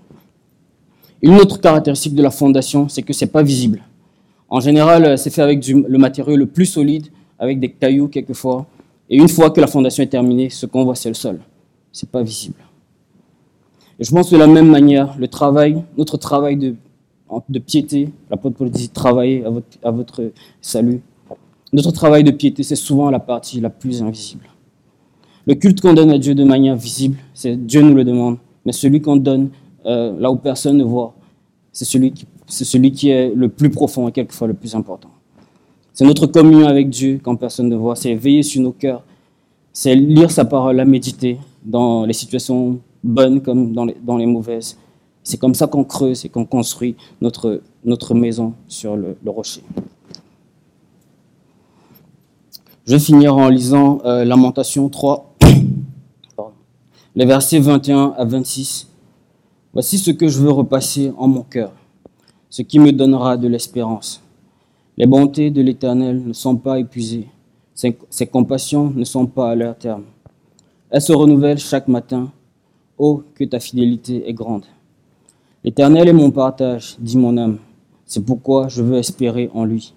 Une 1.22 1.36
autre 1.36 1.62
caractéristique 1.62 2.16
de 2.16 2.24
la 2.24 2.32
fondation, 2.32 2.90
c'est 2.90 3.04
que 3.04 3.14
c'est 3.14 3.28
pas 3.28 3.44
visible. 3.44 3.82
En 4.50 4.60
général, 4.60 5.06
euh, 5.06 5.18
c'est 5.18 5.30
fait 5.30 5.42
avec 5.42 5.66
le 5.68 5.98
matériau 5.98 6.36
le 6.36 6.46
plus 6.46 6.66
solide, 6.66 7.08
avec 7.40 7.60
des 7.60 7.72
cailloux 7.72 8.08
quelquefois. 8.08 8.66
Et 9.10 9.18
une 9.18 9.30
fois 9.30 9.52
que 9.52 9.62
la 9.62 9.68
fondation 9.68 10.04
est 10.04 10.08
terminée, 10.08 10.50
ce 10.50 10.66
qu'on 10.66 10.84
voit, 10.84 10.96
c'est 10.96 11.10
le 11.10 11.16
sol. 11.16 11.40
Ce 11.92 12.06
n'est 12.06 12.10
pas 12.10 12.24
visible. 12.24 12.58
Je 14.00 14.12
pense 14.12 14.30
de 14.30 14.38
la 14.38 14.48
même 14.48 14.70
manière, 14.70 15.16
le 15.18 15.28
travail, 15.28 15.82
notre 15.98 16.18
travail 16.18 16.58
de, 16.58 16.76
de 17.48 17.60
piété, 17.60 18.10
l'apôtre 18.30 18.58
Paul 18.58 18.70
dit 18.70 18.90
travailler 18.90 19.46
à 19.46 19.50
votre, 19.50 19.78
à 19.84 19.92
votre 19.92 20.32
salut. 20.62 21.02
Notre 21.76 21.92
travail 21.92 22.24
de 22.24 22.32
piété, 22.32 22.64
c'est 22.64 22.78
souvent 22.78 23.10
la 23.10 23.20
partie 23.20 23.60
la 23.60 23.70
plus 23.70 24.02
invisible. 24.02 24.46
Le 25.46 25.56
culte 25.56 25.82
qu'on 25.82 25.94
donne 25.94 26.10
à 26.10 26.18
Dieu 26.18 26.34
de 26.34 26.46
manière 26.46 26.78
visible, 26.78 27.18
c'est 27.34 27.58
Dieu 27.58 27.82
nous 27.82 27.94
le 27.94 28.06
demande. 28.06 28.38
Mais 28.66 28.72
celui 28.72 29.02
qu'on 29.02 29.18
donne 29.18 29.50
euh, 29.86 30.18
là 30.18 30.32
où 30.32 30.38
personne 30.38 30.78
ne 30.78 30.86
voit, 30.86 31.14
c'est 31.74 31.84
celui 31.84 32.92
qui 32.94 33.10
est 33.10 33.30
le 33.36 33.50
plus 33.50 33.70
profond 33.70 34.08
et 34.08 34.14
quelquefois 34.14 34.48
le 34.48 34.54
plus 34.54 34.74
important. 34.74 35.10
C'est 35.92 36.06
notre 36.06 36.28
communion 36.28 36.66
avec 36.66 36.90
Dieu 36.90 37.20
quand 37.22 37.36
personne 37.36 37.68
ne 37.68 37.76
voit, 37.76 37.98
c'est 37.98 38.16
veiller 38.16 38.44
sur 38.44 38.62
nos 38.62 38.72
cœurs, 38.72 39.04
c'est 39.74 39.96
lire 39.96 40.32
sa 40.32 40.46
parole, 40.46 40.78
la 40.78 40.86
méditer 40.86 41.40
dans 41.66 42.06
les 42.06 42.14
situations 42.14 42.80
bonnes 43.04 43.42
comme 43.42 43.74
dans 43.74 44.16
les, 44.18 44.26
mauvaises. 44.26 44.78
C'est 45.24 45.38
comme 45.38 45.54
ça 45.54 45.68
qu'on 45.68 45.84
creuse 45.84 46.24
et 46.24 46.30
qu'on 46.30 46.46
construit 46.46 46.96
notre 47.20 48.14
maison 48.14 48.54
sur 48.66 48.96
le, 48.96 49.18
rocher. 49.26 49.62
Je 52.86 52.92
vais 52.92 53.00
finir 53.00 53.36
en 53.36 53.50
lisant 53.50 53.98
euh, 54.06 54.24
Lamentation 54.26 54.90
3, 54.90 55.38
les 57.16 57.26
versets 57.26 57.58
21 57.58 58.14
à 58.16 58.26
26. 58.26 58.88
Voici 59.74 59.98
ce 59.98 60.12
que 60.12 60.28
je 60.28 60.38
veux 60.40 60.52
repasser 60.52 61.12
en 61.18 61.28
mon 61.28 61.42
cœur, 61.42 61.72
ce 62.52 62.62
qui 62.62 62.78
me 62.78 62.92
donnera 62.92 63.38
de 63.38 63.48
l'espérance. 63.48 64.22
Les 64.98 65.08
bontés 65.08 65.50
de 65.50 65.64
l'Éternel 65.64 66.28
ne 66.28 66.34
sont 66.34 66.58
pas 66.58 66.78
épuisées, 66.78 67.28
ses, 67.74 67.98
ses 68.12 68.28
compassions 68.28 68.94
ne 68.96 69.04
sont 69.04 69.26
pas 69.26 69.50
à 69.50 69.56
leur 69.56 69.76
terme. 69.76 70.04
Elles 70.92 71.02
se 71.02 71.12
renouvellent 71.12 71.58
chaque 71.58 71.88
matin. 71.88 72.32
Oh, 73.00 73.24
que 73.34 73.46
ta 73.46 73.60
fidélité 73.60 74.30
est 74.30 74.34
grande. 74.34 74.66
L'Éternel 75.64 76.08
est 76.08 76.14
mon 76.14 76.30
partage, 76.30 76.98
dit 77.00 77.18
mon 77.18 77.36
âme. 77.36 77.58
C'est 78.06 78.24
pourquoi 78.24 78.68
je 78.68 78.84
veux 78.84 78.98
espérer 78.98 79.50
en 79.56 79.66
lui. 79.66 79.96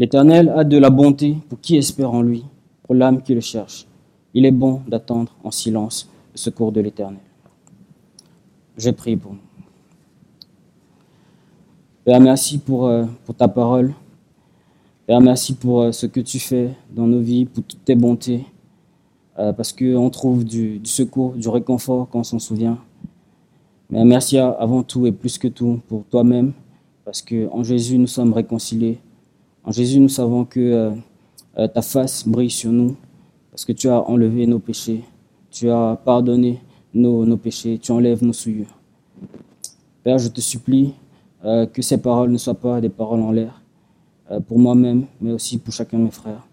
L'Éternel 0.00 0.50
a 0.56 0.64
de 0.64 0.78
la 0.78 0.88
bonté 0.88 1.36
pour 1.50 1.60
qui 1.60 1.76
espère 1.76 2.10
en 2.10 2.22
lui, 2.22 2.42
pour 2.84 2.94
l'âme 2.94 3.20
qui 3.20 3.34
le 3.34 3.42
cherche. 3.42 3.86
Il 4.32 4.46
est 4.46 4.50
bon 4.50 4.80
d'attendre 4.88 5.36
en 5.44 5.50
silence 5.50 6.08
le 6.32 6.38
secours 6.38 6.72
de 6.72 6.80
l'Éternel. 6.80 7.20
Je 8.78 8.88
prie 8.88 9.18
pour 9.18 9.32
nous. 9.32 9.38
Père, 12.02 12.18
merci 12.18 12.56
pour, 12.56 12.86
euh, 12.86 13.04
ta 13.36 13.46
parole. 13.46 13.92
Père, 15.06 15.20
merci 15.20 15.54
pour 15.54 15.82
euh, 15.82 15.92
ce 15.92 16.06
que 16.06 16.20
tu 16.20 16.38
fais 16.38 16.70
dans 16.90 17.06
nos 17.06 17.20
vies, 17.20 17.44
pour 17.44 17.62
toutes 17.64 17.84
tes 17.84 17.94
bontés, 17.94 18.46
euh, 19.38 19.52
parce 19.52 19.74
qu'on 19.74 20.08
trouve 20.08 20.46
du, 20.46 20.78
du, 20.78 20.88
secours, 20.90 21.34
du 21.34 21.50
réconfort 21.50 22.08
quand 22.08 22.20
on 22.20 22.24
s'en 22.24 22.38
souvient. 22.38 22.78
Mais 23.90 24.02
merci 24.06 24.38
avant 24.38 24.82
tout 24.82 25.06
et 25.06 25.12
plus 25.12 25.36
que 25.36 25.48
tout 25.48 25.80
pour 25.88 26.04
toi-même, 26.06 26.54
parce 27.04 27.20
qu'en 27.20 27.62
Jésus, 27.62 27.98
nous 27.98 28.06
sommes 28.06 28.32
réconciliés. 28.32 28.98
En 29.64 29.72
Jésus, 29.72 30.00
nous 30.00 30.08
savons 30.08 30.44
que 30.44 30.94
euh, 31.58 31.68
ta 31.68 31.82
face 31.82 32.26
brille 32.26 32.50
sur 32.50 32.72
nous, 32.72 32.96
parce 33.50 33.64
que 33.64 33.72
tu 33.72 33.88
as 33.88 34.00
enlevé 34.08 34.46
nos 34.46 34.58
péchés, 34.58 35.04
tu 35.50 35.70
as 35.70 36.00
pardonné 36.04 36.60
nos, 36.94 37.36
péchés, 37.36 37.78
tu 37.78 37.92
enlèves 37.92 38.24
nos 38.24 38.32
souillures. 38.32 38.78
Père, 40.02 40.18
je 40.18 40.28
te 40.28 40.40
supplie 40.40 40.94
euh, 41.44 41.66
que 41.66 41.82
ces 41.82 41.98
paroles 41.98 42.30
ne 42.30 42.38
soient 42.38 42.54
pas 42.54 42.80
des 42.80 42.88
paroles 42.88 43.20
en 43.20 43.32
l'air, 43.32 43.60
euh, 44.30 44.40
pour 44.40 44.58
moi-même, 44.58 45.06
mais 45.20 45.32
aussi 45.32 45.58
pour 45.58 45.74
chacun 45.74 45.98
de 45.98 46.04
mes 46.04 46.10
frères. 46.10 46.46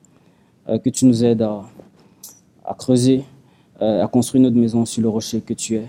Euh, 0.70 0.80
que 0.80 0.89
tu 0.89 1.06
nous 1.06 1.24
aides 1.24 1.41
à, 1.41 1.63
à 2.65 2.74
creuser, 2.74 3.24
euh, 3.82 4.04
à 4.04 4.08
construire 4.08 4.43
notre 4.43 4.58
maison 4.58 4.86
sur 4.86 5.02
le 5.02 5.10
rocher 5.10 5.41
que 5.41 5.54
tu 5.54 5.76
es. 5.76 5.86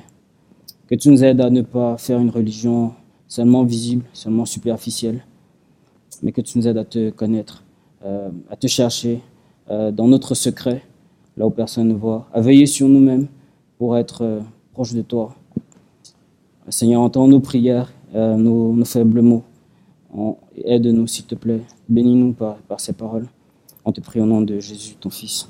Que 0.87 0.95
tu 0.95 1.11
nous 1.11 1.25
aides 1.25 1.41
à 1.41 1.51
ne 1.51 1.63
pas 1.63 1.97
faire 1.97 2.19
une 2.21 2.31
religion 2.31 2.93
seulement 3.27 3.65
visible, 3.65 4.05
seulement 4.13 4.45
superficielle, 4.45 5.25
mais 6.23 6.33
que 6.33 6.41
tu 6.41 6.59
nous 6.59 6.67
aides 6.67 6.79
à 6.79 6.85
te 6.85 7.11
connaître, 7.11 7.65
euh, 8.05 8.31
à 8.51 8.57
te 8.57 8.67
chercher 8.67 9.21
euh, 9.71 9.91
dans 9.91 10.09
notre 10.09 10.35
secret, 10.35 10.83
là 11.37 11.47
où 11.47 11.51
personne 11.51 11.89
ne 11.89 11.95
voit, 11.95 12.27
à 12.33 12.41
veiller 12.41 12.67
sur 12.67 12.89
nous-mêmes 12.89 13.29
pour 13.79 13.97
être 13.97 14.23
euh, 14.23 14.41
proche 14.73 14.95
de 14.95 15.03
toi. 15.03 15.35
Seigneur, 16.69 17.01
entends 17.01 17.27
nos 17.29 17.41
prières, 17.41 17.93
nos, 18.15 18.75
nos, 18.75 18.85
faibles 18.85 19.23
mots. 19.23 19.43
Aide-nous, 20.65 21.07
s'il 21.07 21.25
te 21.25 21.35
plaît. 21.35 21.63
Bénis-nous 21.89 22.35
par, 22.35 22.57
par 22.57 22.79
ces 22.79 22.93
paroles. 22.93 23.27
On 23.87 23.93
te 23.93 24.03
prie 24.03 24.21
au 24.21 24.27
nom 24.27 24.43
de 24.43 24.61
Jésus, 24.61 24.97
ton 25.01 25.09
Fils. 25.09 25.49